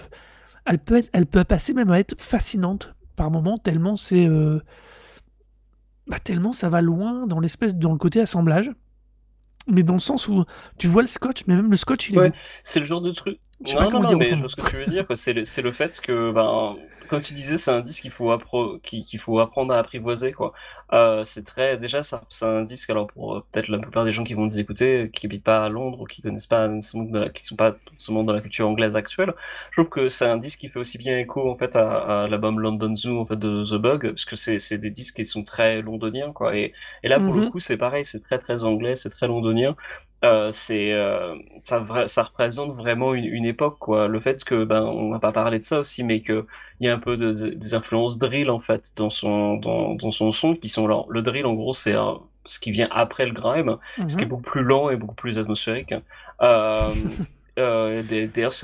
[0.69, 4.27] elle peut, être, elle peut passer même à être fascinante par moments, tellement c'est.
[4.27, 4.61] Euh,
[6.07, 8.71] bah, tellement ça va loin dans l'espèce dans le côté assemblage.
[9.71, 10.45] Mais dans le sens où
[10.79, 12.19] tu vois le scotch, mais même le scotch, il est.
[12.19, 13.39] Ouais, c'est le genre de truc.
[13.75, 15.05] non, non, non, mais je vois ce que tu veux dire.
[15.15, 16.77] C'est le, le, fait que ben,
[17.09, 18.37] quand tu disais c'est un disque qu'il faut,
[18.83, 20.53] qu'il faut apprendre à apprivoiser, quoi.
[20.93, 24.25] Euh, c'est très, déjà, c'est un disque, alors pour euh, peut-être la plupart des gens
[24.25, 26.69] qui vont nous écouter, qui habitent pas à Londres ou qui connaissent pas,
[27.35, 29.35] qui sont pas forcément dans la culture anglaise actuelle,
[29.71, 32.61] je trouve que c'est un disque qui fait aussi bien écho, en fait, à, l'album
[32.61, 35.83] London Zoo, en fait, de The Bug, parce que c'est des disques qui sont très
[35.83, 36.57] londoniens, quoi.
[36.57, 37.51] Et, et là, pour le mm-hmm.
[37.51, 39.77] coup, c'est pareil, c'est très, très anglais, c'est très londonien.
[40.25, 44.83] Euh, c'est euh, ça, ça représente vraiment une, une, époque quoi le fait que ben
[44.83, 46.45] on n'a pas parlé de ça aussi mais que
[46.81, 50.11] il y a un peu de, des influences drill en fait dans son dans, dans
[50.11, 51.95] son son qui sont là le drill en gros c'est
[52.45, 53.77] ce qui vient après le grime
[54.09, 54.31] ce qui est mhm.
[54.31, 55.95] beaucoup plus lent et beaucoup plus atmosphérique
[56.43, 56.91] euh,
[57.61, 58.55] euh d'ailleurs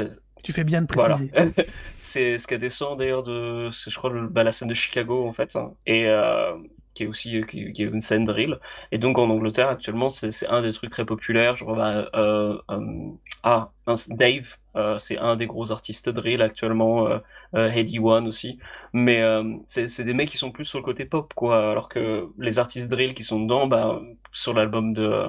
[0.45, 1.31] tu fais bien de préciser.
[1.33, 1.51] Voilà.
[2.03, 5.33] c'est ce qui descend d'ailleurs de, je crois, le, bah, la scène de Chicago en
[5.33, 5.57] fait.
[5.57, 5.73] Hein.
[5.87, 6.53] Et euh,
[6.95, 8.59] qui est aussi euh, qui, est une scène drill.
[8.93, 11.57] Et donc en Angleterre actuellement, c'est un des trucs très populaires.
[11.57, 13.11] Je bah, euh, euh,
[13.43, 13.73] ah,
[14.09, 14.57] Dave,
[14.99, 17.21] c'est un des gros artistes drill actuellement.
[17.55, 18.59] Heady One aussi.
[18.93, 19.23] Mais
[19.67, 21.71] c'est des mecs qui sont plus sur le côté pop, quoi.
[21.71, 24.01] Alors que les artistes drill qui sont dedans, bah,
[24.33, 25.27] sur l'album de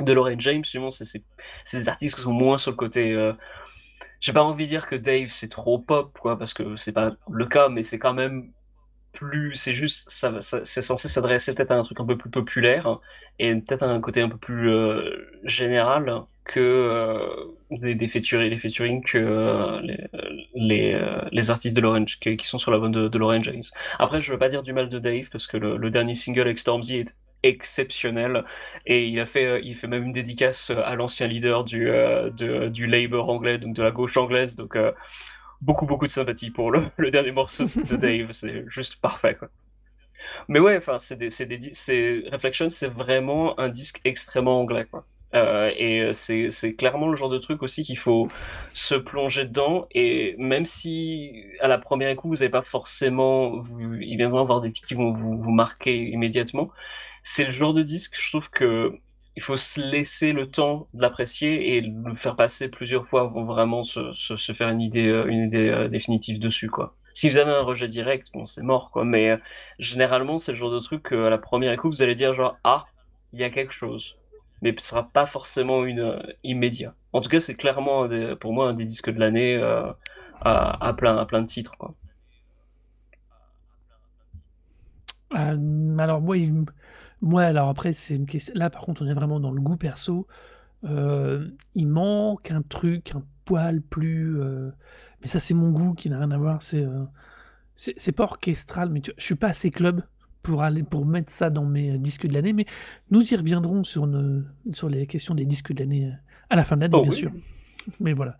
[0.00, 1.22] de Lauren James, c'est
[1.72, 3.32] des artistes qui sont moins sur le côté
[4.20, 7.10] j'ai pas envie de dire que Dave c'est trop pop quoi parce que c'est pas
[7.30, 8.52] le cas mais c'est quand même
[9.12, 12.98] plus, c'est juste, ça, c'est censé s'adresser peut-être à un truc un peu plus populaire
[13.38, 18.58] et peut-être à un côté un peu plus euh, général que euh, des, featuring, les
[18.58, 19.80] featuring que euh,
[20.54, 23.62] les, les, artistes de l'Orange qui, sont sur la bande de, de Lauren James.
[23.98, 26.58] Après, je veux pas dire du mal de Dave parce que le, dernier single avec
[26.58, 28.44] Stormzy est exceptionnel
[28.86, 31.90] et il a fait il fait même une dédicace à l'ancien leader du
[32.36, 34.76] du Labour anglais donc de la gauche anglaise donc
[35.62, 38.32] beaucoup, beaucoup de sympathie pour le, le dernier morceau de Dave.
[38.32, 39.48] C'est juste parfait, quoi.
[40.48, 44.86] Mais ouais, enfin, c'est des, c'est des, c'est Reflection, c'est vraiment un disque extrêmement anglais,
[44.90, 45.06] quoi.
[45.34, 48.28] Euh, et c'est, c'est clairement le genre de truc aussi qu'il faut
[48.74, 49.86] se plonger dedans.
[49.92, 54.60] Et même si à la première coup vous n'avez pas forcément, vous, il viendra avoir
[54.60, 56.70] des titres qui vont vous, vous marquer immédiatement.
[57.22, 58.92] C'est le genre de disque, je trouve que
[59.36, 63.44] il faut se laisser le temps de l'apprécier et le faire passer plusieurs fois avant
[63.44, 66.94] vraiment se, faire une idée, euh, euh, définitive dessus, quoi.
[67.14, 69.04] Si vous avez un rejet direct, bon, c'est mort, quoi.
[69.04, 69.36] Mais euh,
[69.78, 72.86] généralement, c'est le genre de truc qu'à la première écoute, vous allez dire genre, ah,
[73.32, 74.16] il y a quelque chose.
[74.60, 76.94] Mais ce sera pas forcément une immédiat.
[77.12, 79.96] En tout cas, c'est clairement, pour moi, un des disques de l'année à,
[80.40, 81.94] à, plein, à plein de titres, quoi.
[85.34, 86.64] alors, moi, il
[87.22, 88.52] moi, alors après, c'est une question.
[88.56, 90.26] Là, par contre, on est vraiment dans le goût perso.
[90.84, 94.40] Euh, il manque un truc, un poil plus.
[94.40, 94.70] Euh,
[95.20, 96.62] mais ça, c'est mon goût qui n'a rien à voir.
[96.62, 97.04] C'est euh,
[97.76, 99.12] c'est pas orchestral, mais tu...
[99.16, 100.02] je suis pas assez club
[100.42, 102.52] pour aller pour mettre ça dans mes disques de l'année.
[102.52, 102.66] Mais
[103.10, 104.08] nous y reviendrons sur,
[104.72, 106.12] sur les questions des disques de l'année
[106.50, 107.32] à la fin de l'année, oh bien sûr.
[108.00, 108.36] Mais voilà.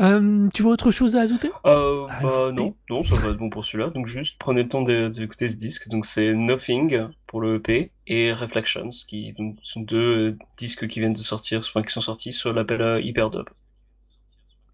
[0.00, 1.50] Euh, tu vois autre chose à ajouter?
[1.66, 3.90] Euh, Bah non, non, ça va être bon pour celui-là.
[3.90, 5.88] Donc juste prenez le temps d'écouter ce disque.
[5.88, 11.12] Donc c'est Nothing pour le EP et Reflections, qui donc, sont deux disques qui viennent
[11.12, 13.48] de sortir, enfin qui sont sortis sur l'appel euh, Hyperdub.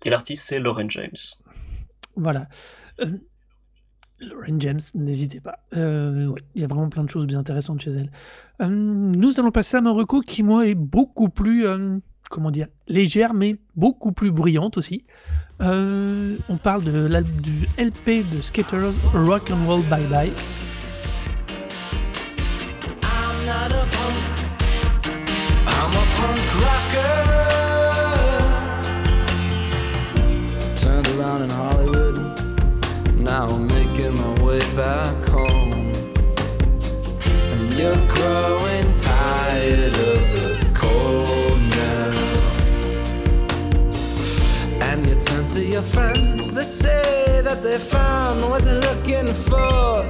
[0.04, 1.10] Et l'artiste c'est Lauren James.
[2.16, 2.48] Voilà.
[3.00, 3.18] Euh,
[4.20, 5.60] Lauren James, n'hésitez pas.
[5.74, 8.10] Euh, il y a vraiment plein de choses bien intéressantes chez elle.
[8.60, 11.66] Euh, nous allons passer à Marocco qui moi est beaucoup plus
[12.30, 15.04] comment dire, légère, mais beaucoup plus bruyante aussi.
[15.60, 20.32] Euh, on parle de du LP de Skaters Rock and Roll Bye Bye.
[47.70, 50.04] They found what they're looking for.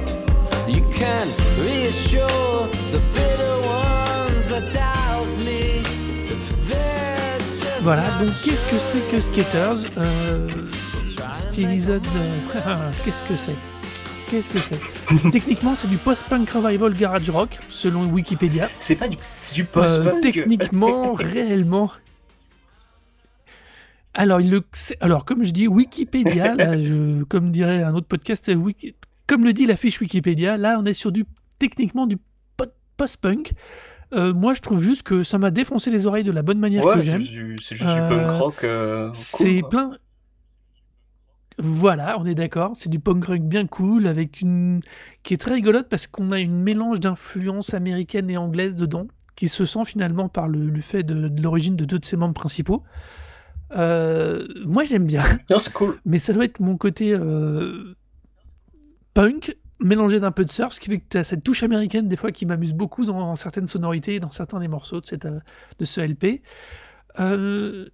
[0.67, 1.27] You can
[1.59, 5.83] reassure the bitter ones that doubt me.
[7.81, 10.47] Voilà, donc qu'est-ce que c'est que Skaters euh,
[11.35, 12.03] Stylisode.
[13.05, 13.55] qu'est-ce que c'est
[14.27, 18.69] Qu'est-ce que c'est Techniquement, c'est du post-punk revival garage rock, selon Wikipédia.
[18.79, 20.13] C'est pas du, c'est du post-punk.
[20.13, 21.91] Euh, techniquement, réellement,
[24.13, 24.61] alors, il le,
[24.99, 28.95] alors, comme je dis, Wikipédia, là, je, comme dirait un autre podcast, Wiki,
[29.27, 31.25] comme le dit la fiche Wikipédia, là, on est sur du
[31.59, 32.17] techniquement du
[32.97, 33.53] post-punk.
[34.13, 36.83] Euh, moi, je trouve juste que ça m'a défoncé les oreilles de la bonne manière
[36.83, 37.23] que j'aime.
[37.61, 38.63] C'est juste du punk euh, rock.
[38.63, 39.97] Euh, c'est plein.
[41.57, 42.73] Voilà, on est d'accord.
[42.75, 44.81] C'est du punk rock bien cool, avec une
[45.23, 49.47] qui est très rigolote parce qu'on a une mélange d'influences américaines et anglaises dedans, qui
[49.47, 52.83] se sent finalement par le, fait de l'origine de deux de ses membres principaux.
[53.75, 55.23] Euh, moi, j'aime bien.
[55.57, 55.99] c'est cool.
[56.05, 57.95] Mais ça doit être mon côté euh,
[59.13, 62.07] punk mélangé d'un peu de surf, ce qui fait que tu as cette touche américaine
[62.07, 65.85] des fois qui m'amuse beaucoup dans certaines sonorités, dans certains des morceaux de, cette, de
[65.85, 66.41] ce LP.
[67.19, 67.87] Euh,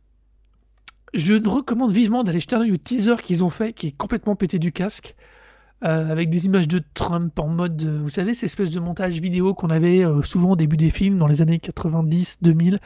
[1.13, 4.35] je recommande vivement d'aller jeter un œil au teaser qu'ils ont fait, qui est complètement
[4.35, 5.15] pété du casque.
[5.85, 9.21] Euh, avec des images de Trump en mode, euh, vous savez, cette espèce de montage
[9.21, 12.79] vidéo qu'on avait euh, souvent au début des films dans les années 90-2000,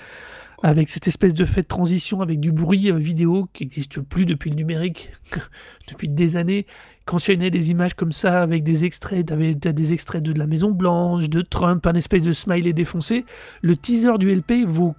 [0.61, 4.49] avec cette espèce de fait de transition avec du bruit vidéo qui n'existe plus depuis
[4.49, 5.09] le numérique,
[5.89, 6.65] depuis des années.
[7.05, 10.45] Quand tu des images comme ça avec des extraits, tu des extraits de, de la
[10.45, 13.25] Maison Blanche, de Trump, un espèce de smiley défoncé.
[13.61, 14.95] Le teaser du LP vaut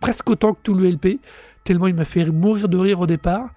[0.00, 1.20] presque autant que tout le LP,
[1.64, 3.50] tellement il m'a fait mourir de rire au départ.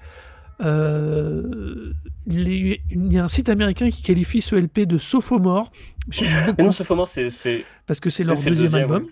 [0.61, 1.93] Euh,
[2.27, 5.71] il y a un site américain qui qualifie ce LP de sophomore.
[6.57, 7.65] Mais non, sophomore, c'est.
[7.85, 9.07] Parce que c'est leur deuxième, album.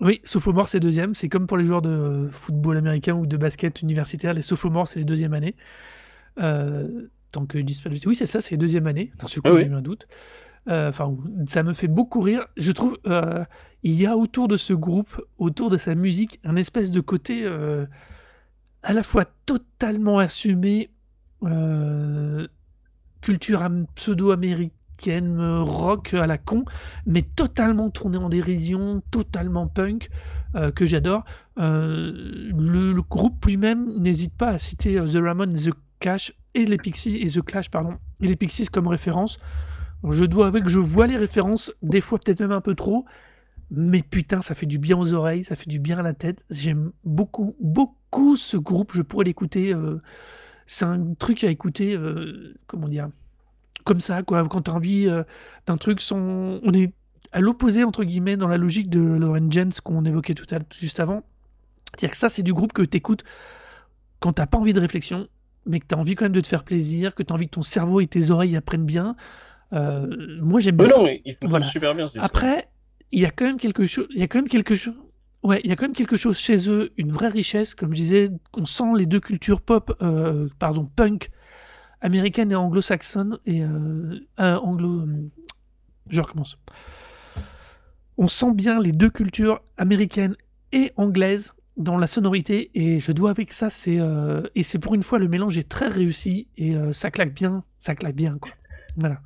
[0.00, 1.14] Oui, sophomore, c'est deuxième.
[1.14, 4.34] C'est comme pour les joueurs de football américain ou de basket universitaire.
[4.34, 5.56] Les sophomores, c'est les deuxième année.
[6.40, 9.10] Euh, tant que je dis pas Oui, c'est ça, c'est les deuxième année.
[9.18, 10.06] Dans ce coup, j'ai eu un doute.
[10.68, 12.46] Euh, enfin, ça me fait beaucoup rire.
[12.56, 12.98] Je trouve,
[13.82, 17.44] il y a autour de ce groupe, autour de sa musique, un espèce de côté
[18.82, 20.90] à la fois totalement assumé,
[21.42, 22.46] euh,
[23.20, 26.64] culture pseudo-américaine, rock à la con,
[27.06, 30.10] mais totalement tourné en dérision, totalement punk,
[30.54, 31.24] euh, que j'adore.
[31.58, 37.16] Euh, le, groupe lui-même n'hésite pas à citer The Ramones, The Clash et les Pixies
[37.16, 39.38] et The Clash pardon et les Pixies comme référence.
[40.08, 43.04] Je dois avouer que je vois les références, des fois peut-être même un peu trop,
[43.70, 46.44] mais putain, ça fait du bien aux oreilles, ça fait du bien à la tête.
[46.50, 48.92] J'aime beaucoup, beaucoup ce groupe.
[48.94, 49.74] Je pourrais l'écouter.
[49.74, 50.00] Euh,
[50.66, 53.08] c'est un truc à écouter, euh, comment dire,
[53.84, 54.46] comme ça, quoi.
[54.48, 55.22] Quand tu as envie euh,
[55.66, 56.00] d'un truc.
[56.12, 56.94] On est
[57.32, 60.98] à l'opposé, entre guillemets, dans la logique de Lauren James qu'on évoquait tout à juste
[60.98, 61.22] avant.
[61.90, 63.24] C'est-à-dire que ça, c'est du groupe que tu écoutes
[64.20, 65.28] quand t'as pas envie de réflexion,
[65.66, 67.46] mais que tu as envie quand même de te faire plaisir, que tu as envie
[67.46, 69.14] que ton cerveau et tes oreilles apprennent bien.
[69.72, 70.88] moi, j'aime bien.
[70.88, 72.06] non, il fonctionne super bien.
[72.20, 72.68] Après,
[73.12, 74.06] il y a quand même quelque chose.
[74.10, 74.94] Il y a quand même quelque chose.
[75.42, 78.02] Ouais, il y a quand même quelque chose chez eux, une vraie richesse, comme je
[78.02, 81.30] disais, on sent les deux cultures pop, euh, pardon, punk,
[82.00, 85.06] américaine et anglo-saxonne, et euh, euh, anglo.
[86.08, 86.58] je recommence.
[88.16, 90.36] On sent bien les deux cultures américaines
[90.72, 93.98] et anglaises dans la sonorité, et je dois avec ça, c'est
[94.56, 97.94] et c'est pour une fois le mélange est très réussi et ça claque bien, ça
[97.94, 98.50] claque bien quoi.
[98.98, 99.18] Voilà.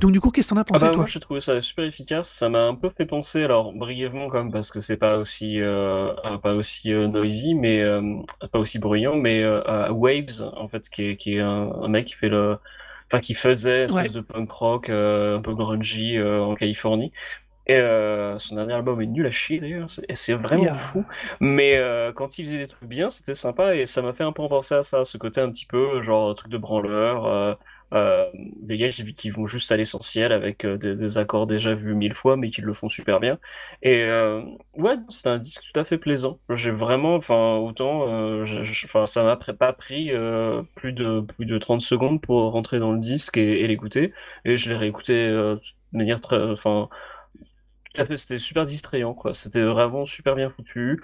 [0.00, 1.60] Donc du coup, qu'est-ce que t'en as pensé ah bah, toi Moi, j'ai trouvé ça
[1.60, 2.28] super efficace.
[2.28, 5.60] Ça m'a un peu fait penser, alors brièvement quand même, parce que c'est pas aussi
[5.60, 6.12] euh,
[6.42, 8.02] pas aussi euh, noisy, mais euh,
[8.52, 12.14] pas aussi bruyant, mais à Waves, en fait, qui est qui est un, mec qui
[12.14, 12.58] fait le,
[13.06, 17.12] enfin qui faisait espèce de punk rock un peu grungy en Californie.
[17.66, 17.78] Et
[18.38, 21.04] son dernier album est nul à chier d'ailleurs, c'est vraiment fou.
[21.38, 21.80] Mais
[22.16, 24.74] quand il faisait des trucs bien, c'était sympa et ça m'a fait un peu penser
[24.74, 27.54] à ça, ce côté un petit peu genre truc de branleur, euh,
[27.92, 32.36] des gars qui, vont juste à l'essentiel avec euh, des, accords déjà vus mille fois
[32.36, 33.38] mais qui le font super bien.
[33.82, 34.42] Et euh,
[34.74, 36.38] ouais c'est un disque tout à fait plaisant.
[36.50, 38.44] J'ai vraiment enfin autant
[39.06, 40.10] ça m'a pas pris
[40.74, 44.12] plus de plus de 30 secondes pour rentrer dans le disque et, l'écouter.
[44.44, 45.60] Et je l'ai réécouté de
[45.92, 46.88] manière très enfin
[48.16, 49.34] c'était super distrayant quoi.
[49.34, 51.02] C'était vraiment super bien foutu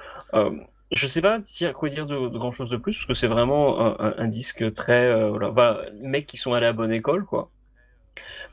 [0.92, 4.00] je sais pas dire quoi dire de, grand chose de plus, parce que c'est vraiment
[4.00, 5.06] un, disque très.
[5.06, 7.50] Euh, voilà, mecs qui sont allés à la bonne école, quoi.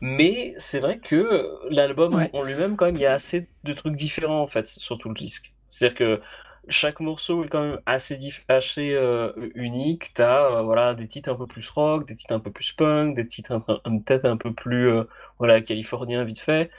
[0.01, 3.95] Mais c'est vrai que l'album en lui-même, quand même, il y a assez de trucs
[3.95, 5.53] différents, en fait, sur tout le disque.
[5.69, 6.21] C'est-à-dire que
[6.69, 8.17] chaque morceau est quand même assez,
[8.47, 10.13] assez euh, unique.
[10.13, 13.15] T'as euh, voilà, des titres un peu plus rock, des titres un peu plus punk,
[13.15, 14.91] des titres peut-être un peu plus
[15.39, 16.71] voilà, californien vite fait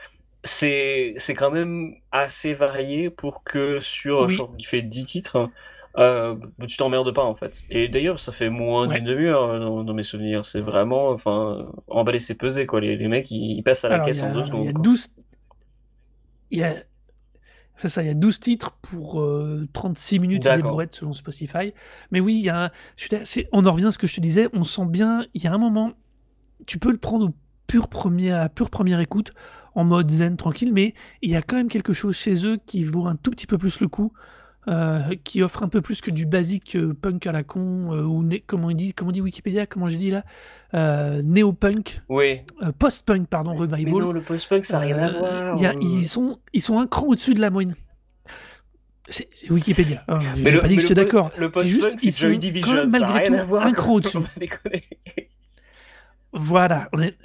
[0.45, 4.39] c'est c'est quand même assez varié pour que sur un oui.
[4.59, 5.51] qui fait 10 titres,
[5.97, 6.37] euh,
[6.69, 7.63] tu t'emmerdes pas en fait.
[7.71, 10.45] Et d'ailleurs, ça fait moins d'une demi-heure euh, dans, mes souvenirs.
[10.45, 12.81] C'est vraiment, enfin, emballer c'est peser quoi.
[12.81, 14.65] Les, les mecs, ils, passent à la caisse en deux secondes.
[14.65, 15.09] Il y a 12...
[16.51, 16.75] Il y a...
[17.79, 19.27] C'est ça, il y a 12 titres pour
[19.73, 21.75] 36 euh, minutes et des bourrettes selon Spotify.
[22.13, 22.71] Mais oui, il y a...
[23.53, 25.53] on en revient à ce que je te disais, on sent bien, il y a
[25.53, 25.93] un moment,
[26.67, 27.35] tu peux le prendre au
[27.67, 29.33] pur premier, à pure première écoute
[29.75, 32.85] en mode zen tranquille, mais il y a quand même quelque chose chez eux qui
[32.85, 34.13] vaut un tout petit peu plus le coup,
[34.67, 38.03] euh, qui offre un peu plus que du basique euh, punk à la con, euh,
[38.03, 40.25] ou comment il dit, comment dit Wikipédia, comment j'ai dit là,
[41.23, 42.40] néo-punk, oui.
[42.79, 43.85] post-punk pardon, revival.
[43.85, 45.11] Mais non, le post-punk ça n'a rien à
[45.53, 45.75] voir.
[45.83, 47.75] ils sont, ils sont un cran au-dessus de la moyenne.
[49.09, 50.03] C'est Wikipédia.
[50.09, 51.31] Oh, mais pas dit que j'étais d'accord.
[51.37, 52.75] Le post-punk, c'est Joy Division.
[52.75, 54.19] Quand même, malgré tout, un cran au-dessus.
[56.33, 56.88] Voilà.
[56.94, 57.19] On est...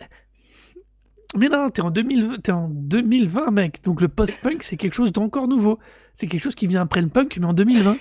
[1.38, 3.84] Mais non, t'es en, 2020, es en 2020, mec.
[3.84, 5.78] Donc le post-punk, c'est quelque chose d'encore nouveau.
[6.16, 7.98] C'est quelque chose qui vient après le punk, mais en 2020.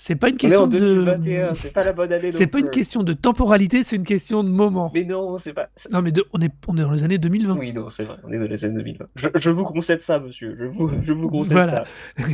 [0.00, 0.78] C'est pas une On est question en de.
[0.78, 4.44] 2021, c'est pas la bonne année C'est pas une question de temporalité, c'est une question
[4.44, 4.92] de moment.
[4.94, 5.70] Mais non, c'est pas.
[5.90, 7.56] Non, mais de- on, est, on est dans les années 2020.
[7.58, 9.06] Oui, non, c'est vrai, on est dans les années 2020.
[9.16, 10.54] Je, je vous concède ça, monsieur.
[10.56, 11.84] Je vous, je vous concède Voilà.
[12.16, 12.18] ça.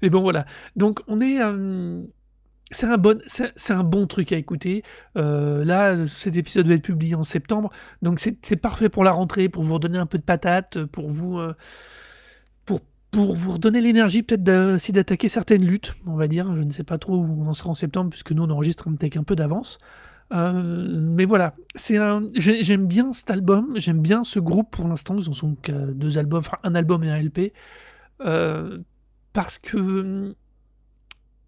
[0.00, 0.44] Mais bon, voilà.
[0.76, 1.42] Donc, on est.
[1.42, 2.02] euh,
[2.72, 4.82] c'est un, bon, truc à écouter.
[5.16, 7.70] Euh, là, cet épisode va être publié en septembre.
[8.00, 11.38] Donc, c'est parfait pour la rentrée, pour vous redonner un peu de patate, pour vous.
[11.38, 11.54] euh,
[12.64, 16.56] pour, vous redonner l'énergie, peut-être aussi d'attaquer certaines luttes, on va dire.
[16.56, 18.88] Je ne sais pas trop où on en sera en septembre, puisque nous, on enregistre
[18.88, 19.78] avec un peu d'avance.
[20.32, 25.18] Euh, mais voilà, J'aime bien cet album, j'aime bien ce groupe pour l'instant.
[25.18, 27.52] Ils en sont deux albums, enfin un album et un LP.
[29.34, 30.34] Parce que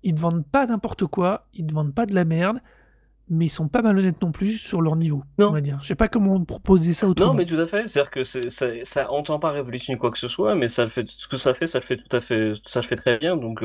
[0.05, 2.59] ils ne vendent pas n'importe quoi, ils ne vendent pas de la merde,
[3.31, 5.49] mais ils sont pas malhonnêtes non plus sur leur niveau, Non.
[5.49, 5.79] on va dire.
[5.81, 7.33] Je sais pas comment on proposer ça autrement.
[7.33, 7.89] Non, mais tout à fait.
[7.89, 11.09] C'est-à-dire que ça, ça entend pas révolutionner quoi que ce soit, mais ça le fait,
[11.09, 13.37] ce que ça fait, ça le fait tout à fait, ça le fait très bien.
[13.37, 13.63] Donc,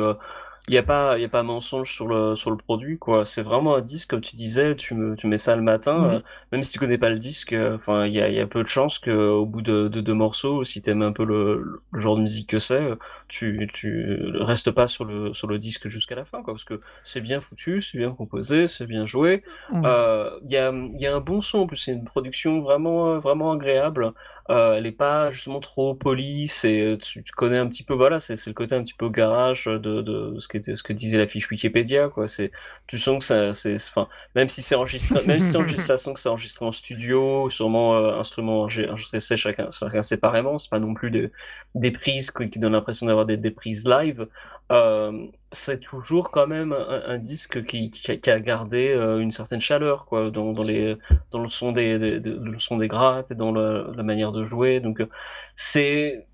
[0.70, 3.26] il y a pas, il y a pas mensonge sur le, sur le produit, quoi.
[3.26, 6.18] C'est vraiment un disque, comme tu disais, tu me, tu mets ça le matin, Mhm.
[6.18, 6.20] euh,
[6.52, 8.48] même si tu connais pas le disque, euh, enfin, il y a, il y a
[8.48, 11.82] peu de chances que, au bout de, de deux morceaux, si t'aimes un peu le,
[11.92, 12.92] le genre de musique que c'est,
[13.28, 16.80] tu, tu restes pas sur le, sur le disque jusqu'à la fin, quoi, parce que
[17.04, 19.44] c'est bien foutu, c'est bien composé, c'est bien joué.
[19.70, 19.80] Ouais.
[19.86, 22.60] Euh, Il y a, il y a un bon son, en plus c'est une production
[22.60, 24.14] vraiment, vraiment agréable.
[24.50, 28.20] Euh, elle est pas justement trop polie, c'est, tu, tu connais un petit peu, voilà,
[28.20, 31.20] c'est c'est le côté un petit peu garage de, de ce, qu'était- ce que disait
[31.20, 32.28] la fiche Wikipédia, quoi.
[32.28, 32.52] C'est,
[32.88, 36.20] tu sens que ça, c'est, enfin, même si c'est enregistré, même si ça sent que
[36.20, 40.96] c'est enregistré en studio, sûrement euh, instrument enregistré enregistré chacun, chacun séparément, c'est pas non
[40.96, 41.32] plus des,
[41.76, 44.28] des prises qui, qui donnent l'impression d'avoir des, des prises live.
[44.72, 49.32] Euh, c'est toujours quand même un, disque qui, qui, a, qui a gardé euh, une
[49.32, 50.96] certaine chaleur, quoi, dans, dans les,
[51.32, 54.44] dans le son des, des, le son des grattes et dans le- la manière de
[54.44, 54.80] jouer.
[54.80, 55.10] Donc, euh,
[55.56, 56.28] c'est,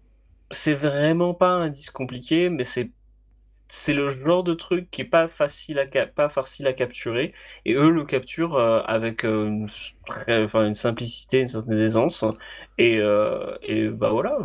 [0.52, 2.92] c'est vraiment pas un disque compliqué, mais c'est,
[3.68, 7.34] c'est le genre de truc qui est pas facile à, pas facile à capturer.
[7.66, 9.66] Et eux le capturent euh, avec euh,
[10.28, 12.24] une, simplicité, une certaine aisance.
[12.78, 14.38] Et, euh, et bah voilà,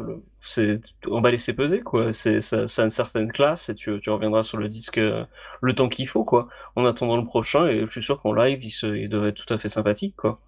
[1.08, 2.12] on va laisser peser, quoi.
[2.12, 5.88] C'est, ça, a une certaine classe et tu, tu reviendras sur le disque le temps
[5.88, 6.48] qu'il faut, quoi.
[6.76, 9.52] En attendant le prochain, et je suis sûr qu'en live, il, se, il être tout
[9.52, 10.40] à fait sympathique, quoi.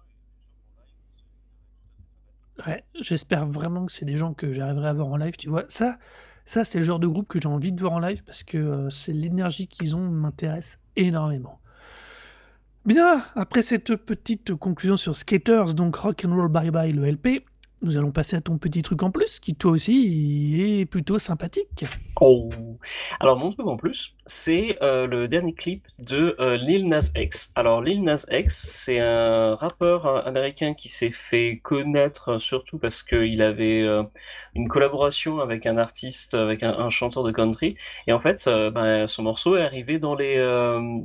[2.67, 5.63] Ouais, j'espère vraiment que c'est des gens que j'arriverai à voir en live, tu vois.
[5.69, 5.97] Ça,
[6.45, 8.57] ça c'est le genre de groupe que j'ai envie de voir en live parce que
[8.57, 11.59] euh, c'est l'énergie qu'ils ont m'intéresse énormément.
[12.85, 17.45] Bien, après cette petite conclusion sur Skaters, donc Rock and Roll Bye Bye, le LP,
[17.83, 21.85] nous allons passer à ton petit truc en plus, qui toi aussi est plutôt sympathique.
[22.21, 22.49] Oh.
[23.19, 27.51] Alors mon truc en plus, c'est euh, le dernier clip de euh, Lil Nas X.
[27.55, 33.03] Alors Lil Nas X, c'est un rappeur euh, américain qui s'est fait connaître surtout parce
[33.03, 33.83] qu'il avait
[34.55, 37.75] une collaboration avec un artiste, avec un, chanteur de country.
[38.07, 40.37] Et en fait, ben, son morceau est arrivé dans les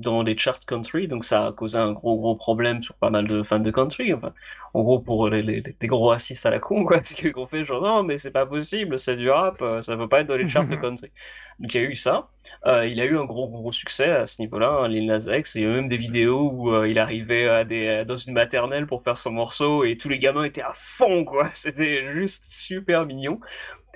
[0.01, 3.27] dans les charts country, donc ça a causé un gros gros problème sur pas mal
[3.27, 4.13] de fans de country.
[4.15, 4.33] Enfin,
[4.75, 8.03] en gros pour les gros racistes à la con, quoi, parce qu'on fait genre non
[8.03, 10.67] mais c'est pas possible, c'est du rap, euh, ça peut pas être dans les charts
[10.67, 11.11] de country.
[11.59, 12.29] Donc il y a eu ça.
[12.67, 15.55] Euh, il a eu un gros gros succès à ce niveau-là, hein, Lil Nas X.
[15.55, 18.87] Il y a même des vidéos où euh, il arrivait à des, dans une maternelle
[18.87, 21.49] pour faire son morceau et tous les gamins étaient à fond, quoi.
[21.55, 23.41] C'était juste super mignon.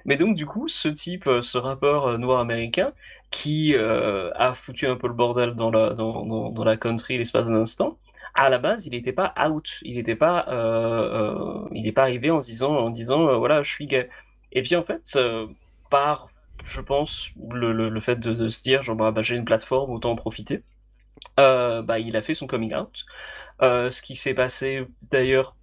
[0.04, 2.92] Mais donc du coup, ce type, ce rappeur noir américain,
[3.32, 7.18] qui euh, a foutu un peu le bordel dans la, dans, dans, dans la country
[7.18, 7.98] l'espace d'un instant,
[8.34, 12.02] à la base, il n'était pas out, il n'était pas, euh, euh, il n'est pas
[12.02, 14.08] arrivé en se disant, en disant, euh, voilà, je suis gay.
[14.52, 15.18] Et puis en fait,
[15.90, 16.28] par,
[16.64, 20.16] je pense, le, le, fait de, se dire, bah, bah, j'ai une plateforme, autant en
[20.16, 20.62] profiter.
[21.36, 23.04] Bah, il a fait son coming out.
[23.60, 25.56] Ce qui s'est passé d'ailleurs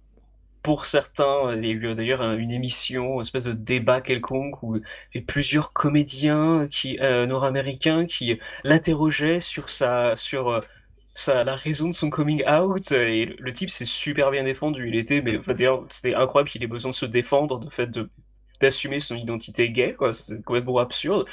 [0.62, 4.62] pour certains, il y a eu d'ailleurs un- une émission, une espèce de débat quelconque
[4.62, 4.82] où il
[5.14, 10.62] y avait plusieurs comédiens qui, nord-américains qui l'interrogeaient sur sa, sur
[11.28, 12.92] euh, sa, la raison de son coming out.
[12.92, 14.88] Et le type s'est super bien défendu.
[14.88, 18.08] Il était, mais d'ailleurs, c'était incroyable qu'il ait besoin de se défendre de fait de
[18.60, 20.12] d'assumer son identité gay, quoi.
[20.12, 21.26] C'est complètement absurde.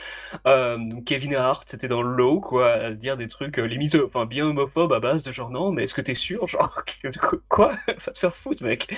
[0.45, 3.67] Euh, Kevin Hart, c'était dans le lot, quoi, à dire des trucs euh,
[4.05, 6.83] enfin bien homophobes à base de genre non, mais est-ce que t'es sûr, genre
[7.49, 8.93] quoi, va te faire foutre, mec.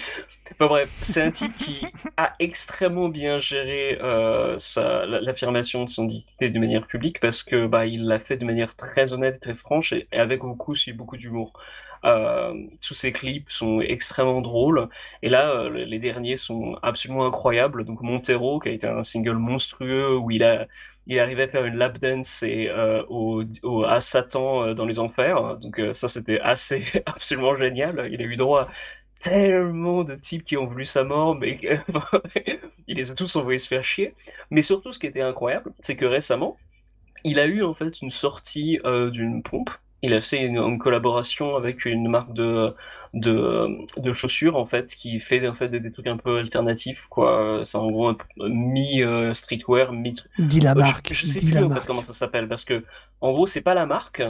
[0.52, 1.86] Enfin bref, c'est un type qui
[2.18, 4.58] a extrêmement bien géré euh,
[5.06, 8.76] l'affirmation de son identité de manière publique parce que bah il l'a fait de manière
[8.76, 11.54] très honnête très franche et, avec beaucoup aussi beaucoup d'humour.
[12.06, 14.88] Euh, tous ses clips sont extrêmement drôles
[15.22, 17.86] et là euh, les derniers sont absolument incroyables.
[17.86, 20.68] Donc Montero qui a été un single monstrueux où il a
[21.08, 23.44] il arrivait à faire une lap dance et euh, au,
[23.86, 25.58] à Satan dans les enfers.
[25.58, 28.10] Donc ça c'était assez absolument génial.
[28.12, 28.70] Il a eu droit
[29.20, 31.60] tellement de types qui ont voulu sa mort, mais
[32.88, 34.14] il les a tous envoyés se faire chier.
[34.50, 36.58] Mais surtout, ce qui était incroyable, c'est que récemment,
[37.26, 38.80] il a eu en fait une sortie
[39.12, 39.72] d'une pompe.
[40.02, 42.74] Il a fait une, collaboration avec une marque de,
[43.14, 47.62] de, de, chaussures en fait qui fait en fait des, trucs un peu alternatifs quoi.
[47.64, 50.14] C'est en gros mi euh, streetwear, mi.
[50.38, 51.14] Dis la marque.
[51.14, 52.84] Je, sais plus en fait comment ça s'appelle parce que
[53.22, 54.24] en gros c'est pas la marque,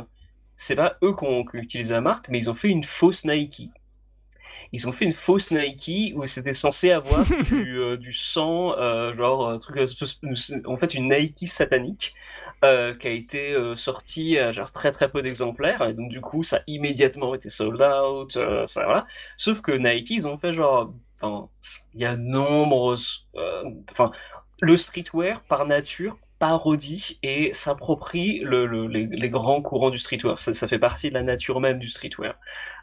[0.55, 3.70] c'est pas eux qui ont utilisé la marque, mais ils ont fait une fausse Nike
[4.72, 9.14] ils ont fait une fausse Nike où c'était censé avoir du, euh, du, sang, euh,
[9.14, 9.78] genre un truc,
[10.66, 12.14] en fait une Nike satanique
[12.64, 16.43] euh, qui a été sortie à genre très très peu d'exemplaires et donc du coup
[16.43, 18.32] ça a immédiatement été sold out,
[18.68, 19.07] ça voilà.
[19.38, 21.49] Sauf que Nike ils ont fait genre, enfin
[21.93, 23.28] il y a nombreuses,
[23.91, 24.12] enfin
[24.62, 30.39] le streetwear par nature parodie et s'approprie le, le, les, grands courants du streetwear.
[30.39, 32.36] Ça, ça, fait partie de la nature même du streetwear.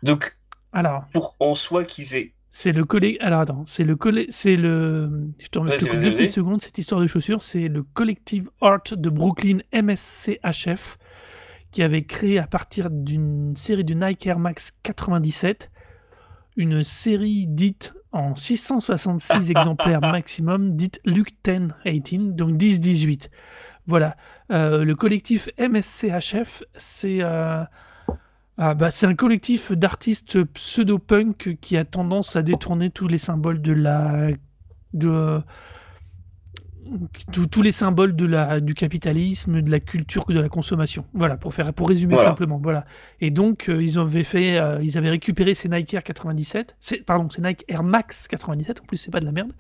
[0.03, 0.37] Donc
[0.77, 1.05] alors.
[1.13, 2.33] Pour en soi qu'ils aient.
[2.51, 3.23] C'est le collectif.
[3.23, 4.27] Alors attends, c'est le collé...
[4.31, 5.31] c'est le.
[5.39, 6.63] Je te, je deux petites secondes.
[6.63, 10.99] Cette histoire de chaussures, c'est le collectif Art de Brooklyn MSCHF
[11.71, 15.71] qui avait créé à partir d'une série de Nike Air Max 97
[16.57, 23.29] une série dite en 666 exemplaires maximum, dite Luke 10 18, donc 10-18.
[23.87, 24.17] Voilà.
[24.51, 27.19] Euh, le collectif MSCHF, c'est.
[27.21, 27.63] Euh,
[28.59, 33.61] ah bah, c'est un collectif d'artistes pseudo-punk qui a tendance à détourner tous les symboles
[33.61, 34.29] de la.
[34.95, 35.41] de.
[37.33, 41.05] tous les symboles de la, du capitalisme, de la culture, de la consommation.
[41.13, 42.59] Voilà, pour, faire, pour résumer simplement.
[42.63, 42.87] Voilà.
[43.21, 47.29] Et donc, euh, ils, avaient fait, euh, ils avaient récupéré ces Nike Air 97, pardon,
[47.29, 49.53] ces Nike Air Max 97, en plus, c'est pas de la merde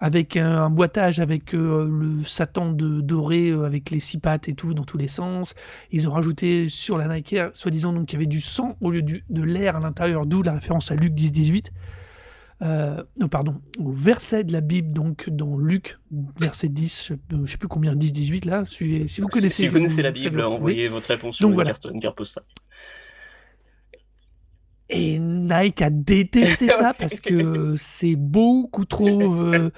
[0.00, 4.54] avec un, boitage avec euh, le Satan de, doré euh, avec les six pattes et
[4.54, 5.54] tout dans tous les sens.
[5.90, 8.90] Ils ont rajouté sur la Nike Air, soi-disant donc qu'il y avait du sang au
[8.90, 11.66] lieu de l'air à l'intérieur, d'où la référence à Luc 10-18.
[12.62, 15.98] Euh, non, pardon, au verset de la Bible, donc dans Luc,
[16.40, 18.64] verset 10, je ne sais plus combien, 10-18 là.
[18.64, 22.00] Si, vous connaissez, si vous connaissez la Bible, envoyez votre réponse sur une, carte, une
[22.00, 22.44] carte postale.
[24.88, 29.34] Et Nike a détesté ça parce que c'est beaucoup trop.
[29.34, 29.70] Euh,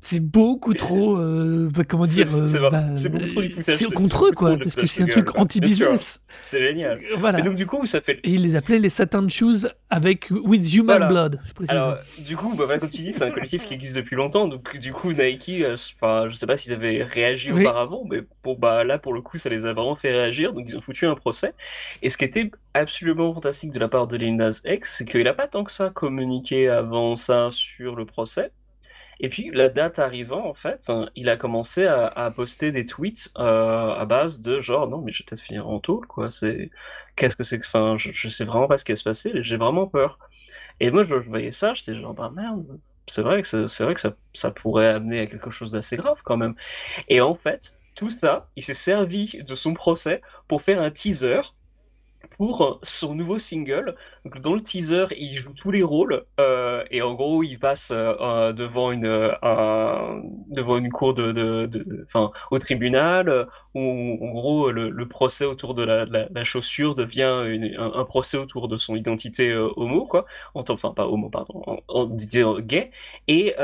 [0.00, 1.18] c'est beaucoup trop.
[1.18, 4.56] Euh, bah, comment dire C'est euh, bah, beaucoup trop du C'est contre eux, quoi.
[4.56, 6.22] Parce que c'est un truc anti-business.
[6.42, 7.00] C'est génial.
[7.18, 7.40] Voilà.
[7.40, 8.18] Et donc, du coup, ça fait.
[8.24, 11.70] Et ils les appelaient les Satan Shoes avec With Human Blood, je précise.
[11.70, 14.48] Alors, du coup, bah, comme tu dis, c'est un collectif qui existe depuis longtemps.
[14.48, 18.84] Donc, du coup, Nike, enfin, je sais pas s'ils avaient réagi auparavant, mais bon, bah,
[18.84, 20.54] là, pour le coup, ça les a vraiment fait réagir.
[20.54, 21.52] Donc, ils ont foutu un procès.
[22.02, 25.26] Et ce qui était absolument fantastique de la part de Lil Nas X, c'est qu'il
[25.28, 28.50] a pas tant que ça communiqué avant ça sur le procès.
[29.22, 33.30] Et puis, la date arrivant, en fait, hein, il a commencé à, poster des tweets
[33.38, 36.30] euh, à base de genre, non, mais je vais peut-être finir en taule, quoi.
[36.30, 36.70] C'est,
[37.16, 39.32] qu'est-ce que c'est que, enfin, je, je, sais vraiment pas ce qui va se passer,
[39.42, 40.18] j'ai vraiment peur.
[40.80, 44.00] Et moi, je, voyais ça, j'étais genre, bah merde, c'est vrai que, c'est vrai que
[44.00, 46.54] ça, ça pourrait amener à quelque chose d'assez grave quand même.
[47.08, 51.40] Et en fait, tout ça, il s'est servi de son procès pour faire un teaser
[52.40, 53.94] pour son nouveau single.
[54.42, 58.54] Dans le teaser, il joue tous les rôles euh, et en gros, il passe euh,
[58.54, 65.06] devant une un, devant une cour de, de, enfin, au tribunal où en gros le,
[65.06, 70.06] procès autour de la, la, chaussure devient un, procès autour de son identité euh, homo
[70.06, 70.24] quoi,
[70.54, 72.06] enfin pas homo pardon, en, en,
[72.60, 72.90] gay
[73.28, 73.54] et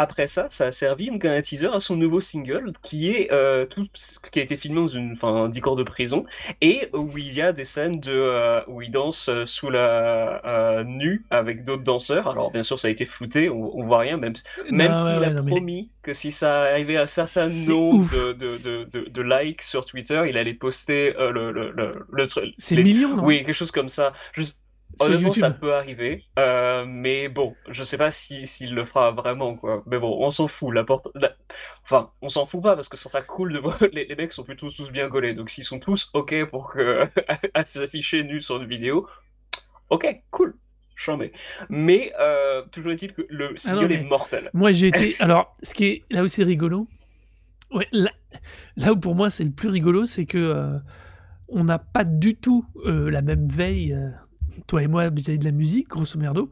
[0.00, 3.66] après ça, ça a servi donc un teaser à son nouveau single qui est euh,
[3.66, 3.84] tout
[4.32, 6.24] qui a été filmé dans une enfin décor de prison
[6.60, 10.84] et où il y a des scènes de euh, où il danse euh, sous la
[10.86, 12.28] nu avec d'autres danseurs.
[12.28, 14.34] Alors bien sûr, ça a été flouté, on, voit rien même
[14.70, 19.08] même s'il a promis que si ça arrivait à un certain nombre de, de, de,
[19.08, 22.26] de, likes sur Twitter, il allait poster le le le, le
[22.58, 23.24] C'est millions, non?
[23.24, 24.12] Oui, quelque chose comme ça.
[25.00, 29.56] Honnêtement, ça peut arriver, euh, mais bon, je sais pas s'il si, le fera vraiment,
[29.56, 29.82] quoi.
[29.86, 30.74] Mais bon, on s'en fout.
[30.74, 31.08] La porte,
[31.84, 33.78] enfin, on s'en fout pas parce que ça sera cool de voir.
[33.92, 37.06] Les, les mecs sont plutôt tous bien gaulés, donc s'ils sont tous ok pour que
[37.66, 39.06] s'afficher nus sur une vidéo,
[39.90, 40.54] ok, cool.
[40.98, 41.32] Chambé.
[41.68, 44.50] Mais euh, toujours est-il que le ah single est mortel.
[44.52, 45.14] Moi, j'ai été.
[45.20, 46.88] Alors, ce qui est là où c'est rigolo,
[47.70, 48.10] ouais, là,
[48.76, 50.78] là, où pour moi c'est le plus rigolo, c'est que euh,
[51.48, 53.96] on n'a pas du tout euh, la même veille
[54.66, 56.50] toi et moi, vis-à-vis de la musique, grosso merdo.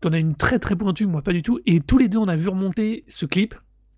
[0.00, 1.60] T'en as une très très pointue, moi pas du tout.
[1.66, 3.54] Et tous les deux, on a vu remonter ce clip.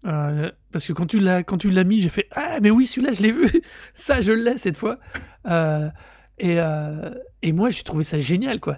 [0.06, 2.86] Euh, parce que quand tu l'as quand tu l'as mis, j'ai fait ah mais oui
[2.86, 3.50] celui-là je l'ai vu,
[3.94, 4.98] ça je l'ai cette fois.
[5.46, 5.88] Euh,
[6.38, 8.76] et, euh, et moi j'ai trouvé ça génial quoi.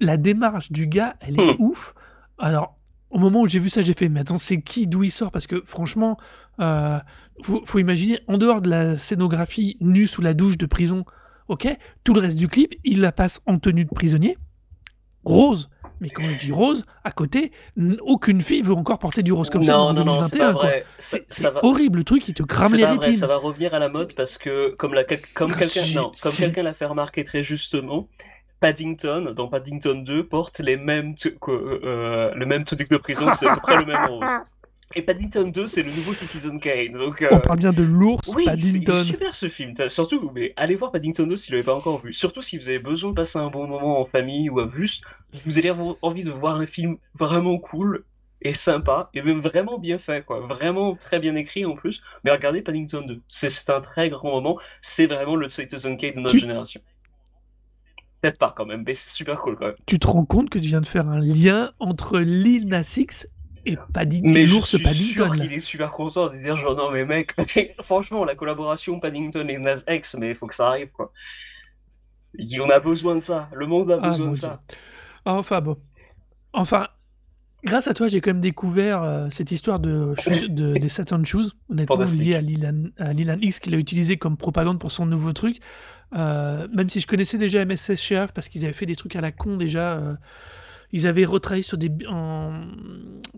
[0.00, 1.60] la démarche du gars, elle est hmm.
[1.60, 1.94] ouf.
[2.38, 2.76] Alors
[3.10, 5.30] au moment où j'ai vu ça, j'ai fait mais attends c'est qui d'où il sort?
[5.30, 6.18] Parce que franchement
[6.58, 11.04] faut, faut imaginer en dehors de la scénographie nue sous la douche de prison
[11.48, 11.68] Ok
[12.04, 14.36] Tout le reste du clip, il la passe en tenue de prisonnier.
[15.24, 15.68] rose.
[16.00, 17.52] Mais quand je dis rose, à côté,
[18.02, 20.54] aucune fille veut encore porter du rose comme ça en non, 2021.
[20.98, 21.24] C'est
[21.62, 23.12] horrible, le truc, il te crame les rétines.
[23.12, 26.62] ça va revenir à la mode parce que, comme, la, comme ah, quelqu'un comme quelqu'un
[26.62, 28.08] l'a fait remarquer très justement,
[28.60, 31.14] Paddington, dans Paddington 2, porte les mêmes,
[31.48, 34.28] euh, le même tenue de prison, c'est à peu près le même rose.
[34.94, 36.92] Et Paddington 2, c'est le nouveau Citizen Kane.
[36.92, 38.92] Donc, euh, On parle bien de l'ours oui, Paddington.
[38.94, 39.74] c'est super ce film.
[39.88, 42.12] Surtout, mais allez voir Paddington 2 si vous l'avez pas encore vu.
[42.12, 45.04] Surtout si vous avez besoin de passer un bon moment en famille ou à juste,
[45.32, 48.04] vous allez avoir envie de voir un film vraiment cool
[48.42, 50.40] et sympa et même vraiment bien fait, quoi.
[50.46, 52.02] Vraiment très bien écrit en plus.
[52.22, 53.22] Mais regardez Paddington 2.
[53.28, 54.58] C'est un très grand moment.
[54.80, 56.80] C'est vraiment le Citizen Kane de notre génération.
[58.20, 59.74] Peut-être pas quand même, mais c'est super cool quand même.
[59.86, 62.98] Tu te rends compte que tu viens de faire un lien entre Lil Nas
[63.66, 64.30] Et Paddington.
[64.30, 67.34] Mais je suis sûr qu'il est super content de dire genre non mais mec,
[67.80, 71.12] franchement la collaboration Paddington et Nas X, mais il faut que ça arrive quoi.
[72.60, 74.62] On a besoin de ça, le monde a ah, besoin de ça.
[75.24, 75.76] Enfin bon,
[76.52, 76.88] enfin
[77.64, 80.14] grâce à toi j'ai quand même découvert euh, cette histoire de,
[80.48, 84.36] de des Saturn Shoes, honnêtement liée à Lilan, à Lilan X qu'il a utilisé comme
[84.36, 85.58] propagande pour son nouveau truc.
[86.14, 89.20] Euh, même si je connaissais déjà MSS Chef parce qu'ils avaient fait des trucs à
[89.20, 89.94] la con déjà.
[89.94, 90.14] Euh,
[90.94, 92.52] ils avaient retravaillé sur des en,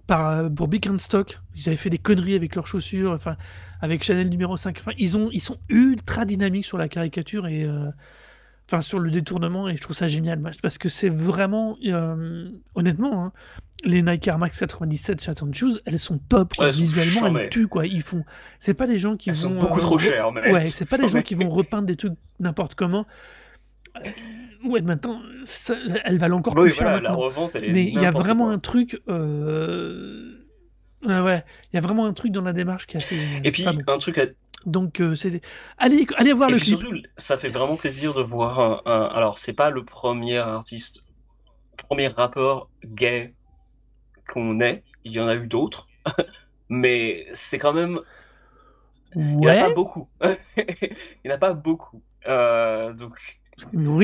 [0.06, 1.40] par, pour Big Stock.
[1.54, 3.38] Ils avaient fait des conneries avec leurs chaussures, enfin
[3.80, 4.76] avec Chanel numéro 5.
[4.78, 7.88] Enfin, ils ont ils sont ultra dynamiques sur la caricature et euh,
[8.68, 10.38] enfin sur le détournement et je trouve ça génial.
[10.60, 11.78] Parce que c'est vraiment
[12.74, 13.32] honnêtement hein,
[13.84, 17.86] les Nike Air Max 97 Chaton Shoes elles sont top visuellement elles tuent quoi.
[17.86, 18.22] Ils font
[18.58, 21.08] c'est pas des gens qui elles vont sont beaucoup trop chères ouais c'est pas des
[21.08, 23.06] gens qui vont repeindre des trucs n'importe comment
[24.64, 25.20] ouais, maintenant,
[26.04, 27.00] elle va encore plus cher.
[27.00, 29.00] la revente, elle est Mais il y a vraiment un truc.
[29.08, 30.32] Euh...
[31.04, 33.18] Ouais, il y a vraiment un truc dans la démarche qui est assez.
[33.44, 34.26] Et puis, un truc à...
[34.64, 35.40] Donc, euh, c'est.
[35.78, 36.80] Allez, allez voir Et le puis clip.
[36.80, 39.02] Surtout, ça fait vraiment plaisir de voir un.
[39.14, 41.04] Alors, c'est pas le premier artiste,
[41.76, 43.34] premier rappeur gay
[44.28, 44.82] qu'on ait.
[45.04, 45.86] Il y en a eu d'autres.
[46.68, 48.00] mais c'est quand même.
[49.14, 49.22] Ouais.
[49.24, 50.08] Il n'y en a pas beaucoup.
[50.56, 52.02] il n'y en a pas beaucoup.
[52.26, 53.35] Euh, donc,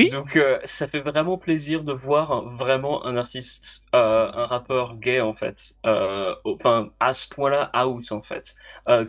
[0.09, 5.21] Donc euh, ça fait vraiment plaisir de voir vraiment un artiste, euh, un rappeur gay
[5.21, 8.55] en fait, euh, enfin à ce point-là out en fait,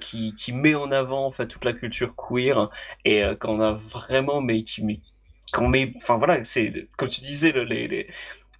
[0.01, 2.71] qui, qui met en avant en fait toute la culture queer
[3.07, 5.01] et qu'on a vraiment mais qui met,
[5.53, 8.07] qu'on met, enfin voilà, c'est comme tu disais les, les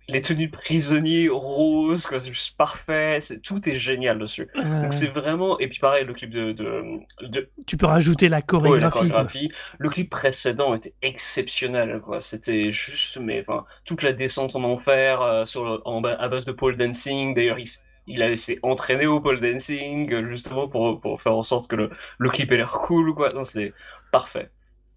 [0.09, 4.49] les tenues de prisonniers roses, quoi, c'est juste parfait, c'est, tout est génial dessus.
[4.55, 8.83] Donc c'est vraiment, et puis pareil, le clip de, de, Tu peux rajouter la chorégraphie.
[8.83, 9.53] la chorégraphie.
[9.79, 12.21] Le clip précédent était exceptionnel, quoi.
[12.21, 16.53] C'était juste, mais enfin, toute la descente en enfer euh, sur en, à base de
[16.53, 17.35] pole dancing.
[17.35, 17.69] D'ailleurs, il,
[18.07, 21.91] il a s'est entraîné au pole dancing justement pour, pour faire en sorte que le,
[22.19, 23.29] le clip ait l'air cool, quoi.
[23.35, 23.73] Non, c'est
[24.11, 24.51] parfait.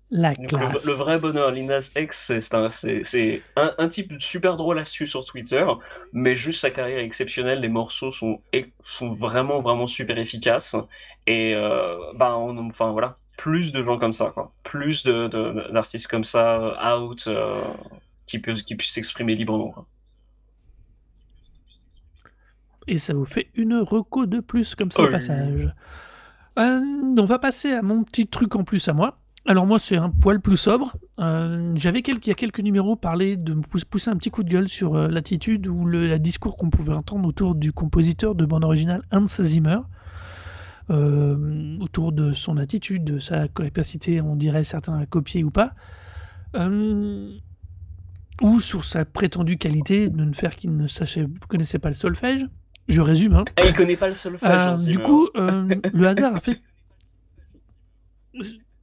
[0.10, 2.70] La Le, vrai bonheur, Linas X, c'est un,
[3.58, 5.66] un, un, type super drôle astuce sur Twitter,
[6.14, 7.60] mais juste sa carrière est exceptionnelle.
[7.60, 8.42] Les morceaux sont,
[8.82, 10.78] sont vraiment, vraiment super efficaces.
[11.26, 14.54] Et euh, bah, enfin voilà, plus de gens comme ça, quoi.
[14.64, 17.62] Plus d'artistes de, comme ça, out, euh,
[18.28, 19.76] qui, peut, qui puissent s'exprimer librement.
[22.88, 25.70] Et ça vous fait une reco de plus comme ça au passage.
[26.58, 26.80] Euh,
[27.18, 29.20] on va passer à mon petit truc en plus à moi.
[29.50, 30.98] Alors moi, c'est un poil plus sobre.
[31.20, 34.50] Euh, j'avais il y a quelques numéros parlé de me pousser un petit coup de
[34.50, 38.66] gueule sur euh, l'attitude ou le discours qu'on pouvait entendre autour du compositeur de bande
[38.66, 39.80] originale Hans Zimmer.
[40.90, 45.74] Euh, autour de son attitude, de sa capacité, on dirait certains à copier ou pas,
[48.42, 52.46] ou sur sa prétendue qualité de ne faire qu'il ne sachait, connaissait pas le solfège.
[52.90, 53.36] Je résume.
[53.36, 53.46] Hein.
[53.58, 54.86] Ah, il connaît pas le solfège.
[54.88, 56.62] du coup, le hasard a fait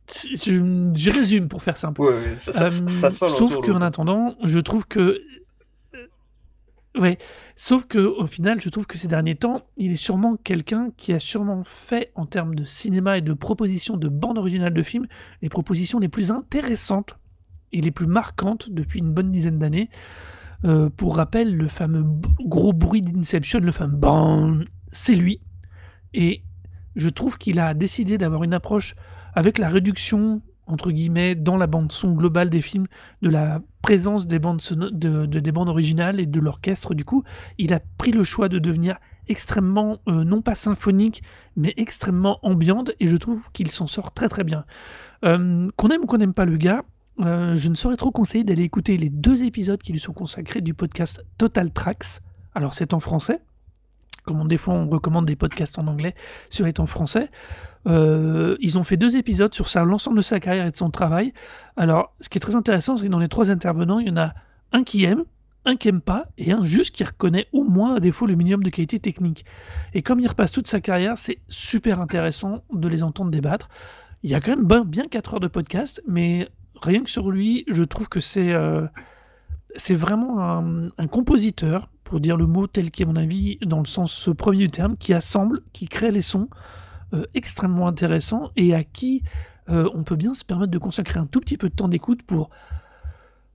[0.09, 2.03] je, résume pour faire simple.
[2.03, 5.21] Ouais, ça, ça, euh, sauf qu'en attendant, je trouve que.
[5.95, 7.19] Euh, ouais,
[7.57, 11.13] sauf que au final, je trouve que ces derniers temps, il est sûrement quelqu'un qui
[11.13, 15.07] a sûrement fait, en termes de cinéma et de propositions de bande originale de films,
[15.43, 17.19] les propositions les plus intéressantes
[17.73, 19.89] et les plus marquantes depuis une bonne dizaine d'années.
[20.65, 22.05] Euh, pour rappel, le fameux
[22.41, 25.41] gros bruit d'Inception, le fameux BAM, c'est lui.
[26.15, 26.43] Et
[26.97, 28.95] je trouve qu'il a décidé d'avoir une approche
[29.35, 32.87] avec la réduction entre guillemets dans la bande son globale des films
[33.23, 37.23] de la présence des bandes de, des bandes originales et de l'orchestre du coup
[37.59, 41.23] il a pris le choix de devenir extrêmement euh, non pas symphonique
[41.57, 44.65] mais extrêmement ambiante et je trouve qu'il s'en sort très très bien.
[45.25, 46.83] Euh, qu'on aime ou qu'on n'aime pas le gars
[47.21, 50.61] euh, je ne saurais trop conseiller d'aller écouter les deux épisodes qui lui sont consacrés
[50.61, 52.21] du podcast Total Tracks.
[52.55, 53.41] Alors c'est en français
[54.25, 56.15] comme des fois on recommande des podcasts en anglais
[56.49, 57.31] sur en français
[57.87, 61.33] euh, ils ont fait deux épisodes sur l'ensemble de sa carrière et de son travail.
[61.77, 64.17] Alors, ce qui est très intéressant, c'est que dans les trois intervenants, il y en
[64.17, 64.35] a
[64.73, 65.25] un qui aime,
[65.65, 68.63] un qui aime pas et un juste qui reconnaît au moins à défaut le minimum
[68.63, 69.45] de qualité technique.
[69.93, 73.69] Et comme il repasse toute sa carrière, c'est super intéressant de les entendre débattre.
[74.23, 76.49] Il y a quand même bien 4 heures de podcast, mais
[76.81, 78.87] rien que sur lui, je trouve que c'est euh,
[79.91, 80.41] vraiment
[80.99, 84.71] un, compositeur, pour dire le mot tel qu'est mon avis, dans le sens premier du
[84.71, 86.49] terme, qui assemble, qui crée les sons
[87.15, 89.23] euh, extrêmement intéressants et à qui
[89.71, 92.23] euh, on peut bien se permettre de consacrer un tout petit peu de temps d'écoute
[92.23, 92.51] pour,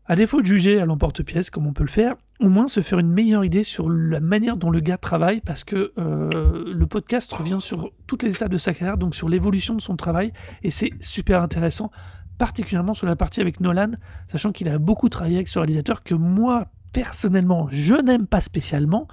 [0.06, 3.00] à défaut de juger à l'emporte-pièce comme on peut le faire, au moins se faire
[3.00, 7.32] une meilleure idée sur la manière dont le gars travaille parce que euh, le podcast
[7.34, 10.32] revient sur toutes les étapes de sa carrière, donc sur l'évolution de son travail
[10.64, 11.92] et c'est super intéressant
[12.38, 13.92] particulièrement sur la partie avec Nolan,
[14.28, 19.10] sachant qu'il a beaucoup travaillé avec ce réalisateur que moi, personnellement, je n'aime pas spécialement,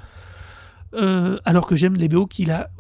[0.93, 2.71] alors que j'aime les BO qu'il a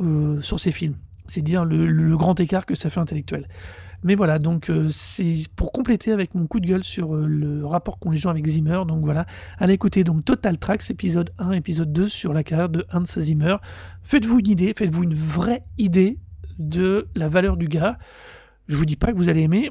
[0.40, 0.94] sur ses films.
[1.28, 3.48] C'est dire le, grand écart que ça fait intellectuel.
[4.02, 7.98] Mais voilà, donc euh, c'est pour compléter avec mon coup de gueule sur le rapport
[7.98, 8.82] qu'ont les gens avec Zimmer.
[8.86, 9.26] Donc voilà,
[9.58, 13.56] allez écouter donc Total Tracks, épisode 1, épisode 2 sur la carrière de Hans Zimmer.
[14.02, 16.18] Faites-vous une idée, faites-vous une vraie idée
[16.58, 17.98] de la valeur du gars.
[18.68, 19.70] Je vous dis pas que vous allez aimer,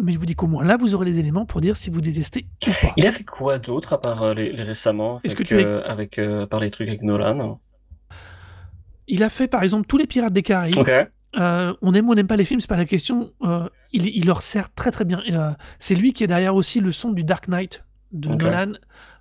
[0.00, 2.00] mais je vous dis qu'au moins là, vous aurez les éléments pour dire si vous
[2.00, 2.92] détestez ou pas.
[2.96, 5.16] Il a fait quoi d'autre à part euh, les, récemment?
[5.16, 7.60] Avec, que tu euh, avec euh, par les trucs avec Nolan
[9.10, 10.76] Il a fait par exemple tous les Pirates des Caraïbes.
[10.76, 13.32] on aime ou on n'aime pas les films, c'est pas la question.
[13.92, 15.22] il, leur sert très très bien.
[15.78, 18.72] c'est lui qui est derrière aussi le son du Dark Knight de Nolan,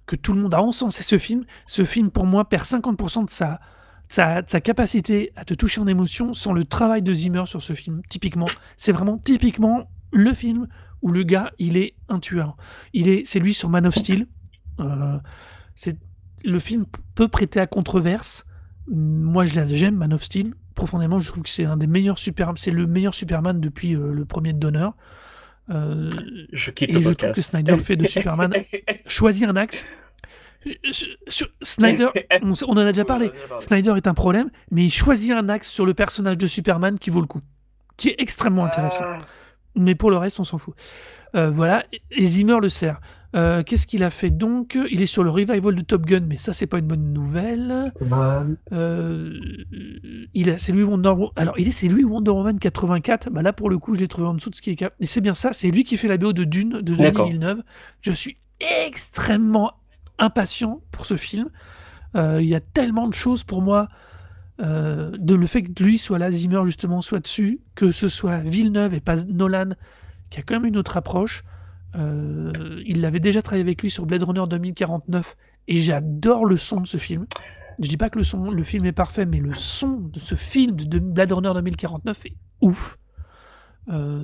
[0.05, 1.45] que tout le monde a encensé ce film.
[1.67, 3.59] Ce film, pour moi, perd 50% de sa,
[4.07, 7.73] sa, sa, capacité à te toucher en émotion sans le travail de Zimmer sur ce
[7.73, 8.47] film, typiquement.
[8.77, 10.67] C'est vraiment typiquement le film
[11.01, 12.57] où le gars, il est un tueur.
[12.93, 14.27] Il est, c'est lui sur Man of Steel.
[14.79, 15.17] Euh,
[15.75, 15.97] c'est,
[16.43, 16.85] le film
[17.15, 18.45] peut prêter à controverse.
[18.89, 21.19] Moi, j'aime Man of Steel profondément.
[21.19, 24.25] Je trouve que c'est un des meilleurs super, c'est le meilleur Superman depuis euh, le
[24.25, 24.89] premier de Donner.
[25.69, 26.09] Euh,
[26.51, 28.53] je quitte et le je trouve que Snyder fait de Superman
[29.05, 29.85] choisir un axe.
[31.61, 32.09] Snyder,
[32.41, 33.31] on, on, en a déjà parlé.
[33.61, 37.09] Snyder est un problème, mais il choisit un axe sur le personnage de Superman qui
[37.09, 37.41] vaut le coup,
[37.97, 39.05] qui est extrêmement intéressant.
[39.05, 39.21] Ah.
[39.75, 40.73] Mais pour le reste, on s'en fout.
[41.35, 42.99] Euh, voilà, et Zimmer le sert.
[43.35, 44.77] Euh, qu'est-ce qu'il a fait donc?
[44.91, 47.93] Il est sur le revival de Top Gun, mais ça c'est pas une bonne nouvelle.
[48.71, 49.39] Euh,
[50.33, 53.29] il c'est lui Wonder Alors il est c'est lui Wonder Woman 84.
[53.29, 54.93] Bah là pour le coup je l'ai trouvé en dessous de ce qui est cap.
[54.99, 57.59] Et c'est bien ça, c'est lui qui fait la BO de Dune de 2009.
[58.01, 58.37] Je suis
[58.87, 59.73] extrêmement
[60.17, 61.49] impatient pour ce film.
[62.15, 63.89] Il y a tellement de choses pour moi
[64.61, 68.39] euh, de le fait que lui soit là, Zimmer justement soit dessus, que ce soit
[68.39, 69.69] Villeneuve et pas Nolan,
[70.29, 71.43] qui a quand même une autre approche.
[71.95, 75.35] Euh, il avait déjà travaillé avec lui sur Blade Runner 2049
[75.67, 77.25] et j'adore le son de ce film.
[77.79, 80.35] Je dis pas que le son, le film est parfait, mais le son de ce
[80.35, 82.97] film de Blade Runner 2049 est ouf.
[83.89, 84.23] Euh,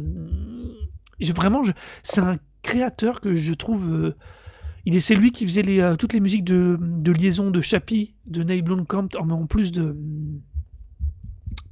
[1.33, 1.61] vraiment,
[2.03, 4.13] c'est un créateur que je trouve
[4.85, 8.13] il c'est lui qui faisait les, euh, toutes les musiques de, de, liaison de Chappie,
[8.27, 9.95] de Neil Blomkamp, en, plus de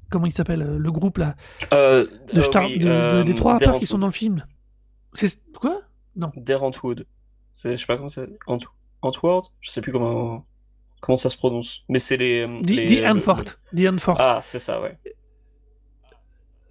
[0.10, 1.36] comment il s'appelle euh, le groupe là
[1.74, 4.46] euh, de, des trois rappeurs qui sont dans le film.
[5.14, 5.82] C'est quoi?
[6.16, 6.32] Non.
[6.36, 7.05] Derantwood.
[7.55, 8.30] Je sais pas comment c'est.
[9.01, 9.51] Antwoord?
[9.59, 10.45] Je sais plus comment
[11.03, 11.84] comment ça se prononce.
[11.89, 12.47] Mais c'est les.
[12.66, 13.43] The, Anfort.
[13.76, 14.97] The Ah, c'est ça, ouais.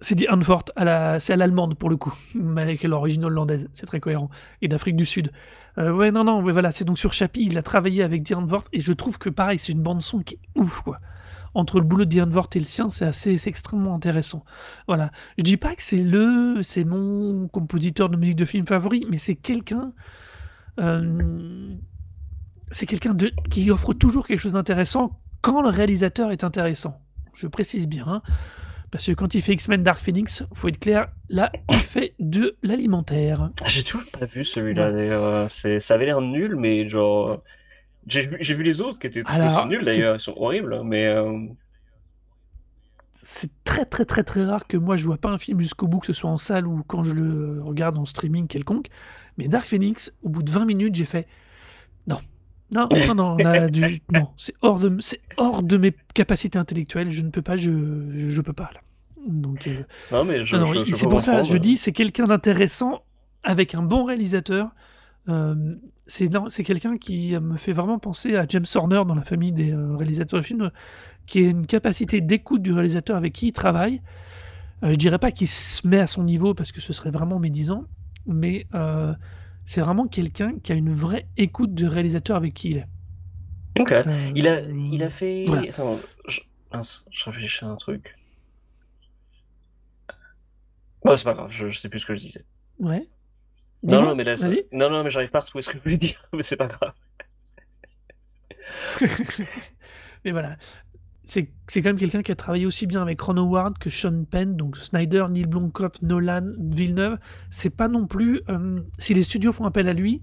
[0.01, 4.01] C'est dit Anfort, c'est à l'allemande pour le coup, mais avec l'origine hollandaise, c'est très
[4.01, 4.29] cohérent,
[4.61, 5.31] et d'Afrique du Sud.
[5.77, 8.65] Euh, ouais, non, non, voilà, c'est donc sur Chappie, il a travaillé avec Diane Vort,
[8.73, 10.99] et je trouve que pareil, c'est une bande-son qui est ouf, quoi.
[11.55, 14.43] Entre le boulot de Diane Vort et le sien, c'est assez, c'est extrêmement intéressant.
[14.87, 15.11] Voilà.
[15.37, 19.17] Je dis pas que c'est le, c'est mon compositeur de musique de film favori, mais
[19.17, 19.93] c'est quelqu'un,
[20.79, 21.75] euh,
[22.71, 27.01] c'est quelqu'un de, qui offre toujours quelque chose d'intéressant quand le réalisateur est intéressant.
[27.35, 28.05] Je précise bien.
[28.07, 28.21] Hein.
[28.89, 32.57] Parce que quand il fait X-Men Dark Phoenix, faut être clair, là, il fait de
[32.61, 33.49] l'alimentaire.
[33.65, 35.49] J'ai toujours pas vu celui-là, d'ailleurs.
[35.49, 37.43] Ça avait l'air nul, mais genre.
[38.07, 40.15] J'ai vu les autres qui étaient aussi nuls, d'ailleurs.
[40.15, 41.07] Ils sont horribles, mais.
[41.07, 41.39] Euh,
[43.25, 45.99] c'est très, très, très, très rare que moi, je vois pas un film jusqu'au bout,
[45.99, 48.87] que ce soit en salle ou quand je le regarde en streaming quelconque.
[49.37, 51.25] Mais Dark Phoenix, au bout de 20 minutes, j'ai fait.
[52.05, 52.19] Non,
[52.71, 53.37] non, non, non,
[54.11, 54.97] non c'est hors, de,
[55.37, 57.11] hors de mes capacités intellectuelles.
[57.11, 57.71] Je ne peux pas, je,
[58.13, 58.69] je, peux pas.
[58.73, 58.81] Là.
[59.25, 63.03] Donc, euh, non, mais c'est pour ça, je dis, c'est quelqu'un d'intéressant
[63.43, 64.69] avec un bon réalisateur.
[65.29, 69.71] Euh, c'est quelqu'un qui me fait vraiment penser à James Horner dans la famille des
[69.71, 70.71] euh, réalisateurs de films,
[71.25, 74.01] qui a une capacité d'écoute du réalisateur avec qui il travaille.
[74.81, 77.85] je dirais pas qu'il se met à son niveau parce que ce serait vraiment médisant,
[78.25, 78.67] mais
[79.65, 82.87] c'est vraiment quelqu'un qui a une vraie écoute de réalisateur avec qui il est.
[83.79, 83.91] Ok.
[83.91, 85.45] Euh, il, a, il a fait.
[85.69, 86.41] Attends, je...
[87.25, 88.15] réfléchis à un truc.
[91.03, 92.45] Bon, c'est pas grave, je, sais plus ce que je disais.
[92.79, 93.07] Ouais.
[93.83, 94.35] Non, non, mais là,
[94.71, 96.67] non, non, mais j'arrive pas à retrouver ce que je voulais dire, mais c'est pas
[96.67, 96.93] grave.
[100.25, 100.55] Mais voilà.
[101.25, 104.57] C'est quand même quelqu'un qui a travaillé aussi bien avec Ron Howard que Sean Penn,
[104.57, 107.17] donc Snyder, Neil Blomkamp, Nolan, Villeneuve.
[107.49, 108.41] C'est pas non plus.
[108.49, 110.21] Euh, si les studios font appel à lui,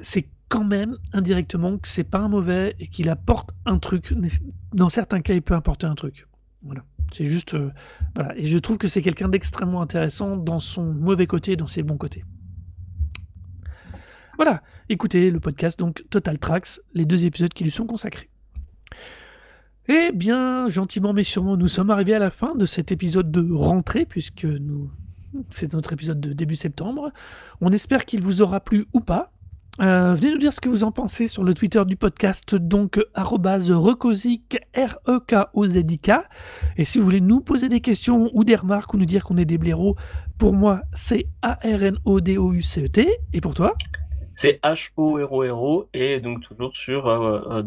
[0.00, 4.12] c'est quand même indirectement que c'est pas un mauvais et qu'il apporte un truc.
[4.72, 6.26] Dans certains cas, il peut apporter un truc.
[6.62, 6.84] Voilà.
[7.12, 7.54] C'est juste.
[7.54, 7.70] Euh,
[8.16, 8.36] voilà.
[8.36, 11.84] Et je trouve que c'est quelqu'un d'extrêmement intéressant dans son mauvais côté et dans ses
[11.84, 12.24] bons côtés.
[14.36, 14.62] Voilà.
[14.88, 18.28] Écoutez le podcast, donc Total Tracks, les deux épisodes qui lui sont consacrés.
[19.88, 23.52] Eh bien, gentiment mais sûrement, nous sommes arrivés à la fin de cet épisode de
[23.52, 24.90] rentrée, puisque nous,
[25.50, 27.12] c'est notre épisode de début septembre.
[27.60, 29.32] On espère qu'il vous aura plu ou pas.
[29.80, 32.98] Euh, venez nous dire ce que vous en pensez sur le Twitter du podcast, donc
[33.14, 36.10] recosic, R-E-K-O-Z-I-K.
[36.78, 39.36] Et si vous voulez nous poser des questions ou des remarques ou nous dire qu'on
[39.36, 39.96] est des blaireaux,
[40.38, 43.08] pour moi, c'est A-R-N-O-D-O-U-C-E-T.
[43.32, 43.74] Et pour toi?
[44.36, 47.62] C'est H-O-R-O-R-O, et donc toujours sur euh, euh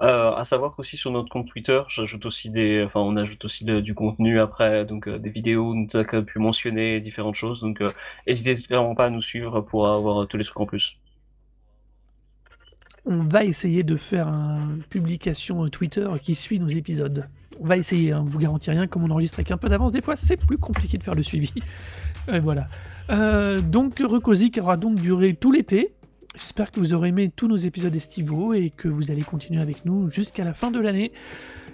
[0.00, 1.82] euh, à savoir aussi sur notre compte Twitter,
[2.94, 7.34] on ajoute aussi du contenu après, donc euh, des vidéos, nous avons pu mentionner différentes
[7.34, 7.92] choses, donc euh,
[8.24, 10.96] n'hésitez vraiment pas à nous suivre pour avoir tous les trucs en plus.
[13.06, 17.28] On va essayer de faire une publication Twitter qui suit nos épisodes.
[17.58, 20.02] On va essayer, hein, vous garantis rien, comme on enregistre avec un peu d'avance, des
[20.02, 21.52] fois c'est plus compliqué de faire le suivi.
[22.32, 22.68] Et voilà.
[23.08, 25.94] Donc qui aura donc duré tout l'été.
[26.34, 29.84] J'espère que vous aurez aimé tous nos épisodes estivaux et que vous allez continuer avec
[29.84, 31.12] nous jusqu'à la fin de l'année.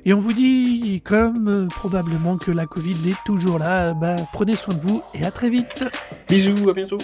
[0.06, 4.54] Et on vous dit, comme euh, probablement que la Covid est toujours là, bah, prenez
[4.54, 5.84] soin de vous et à très vite.
[6.28, 6.98] Bisous, à bientôt.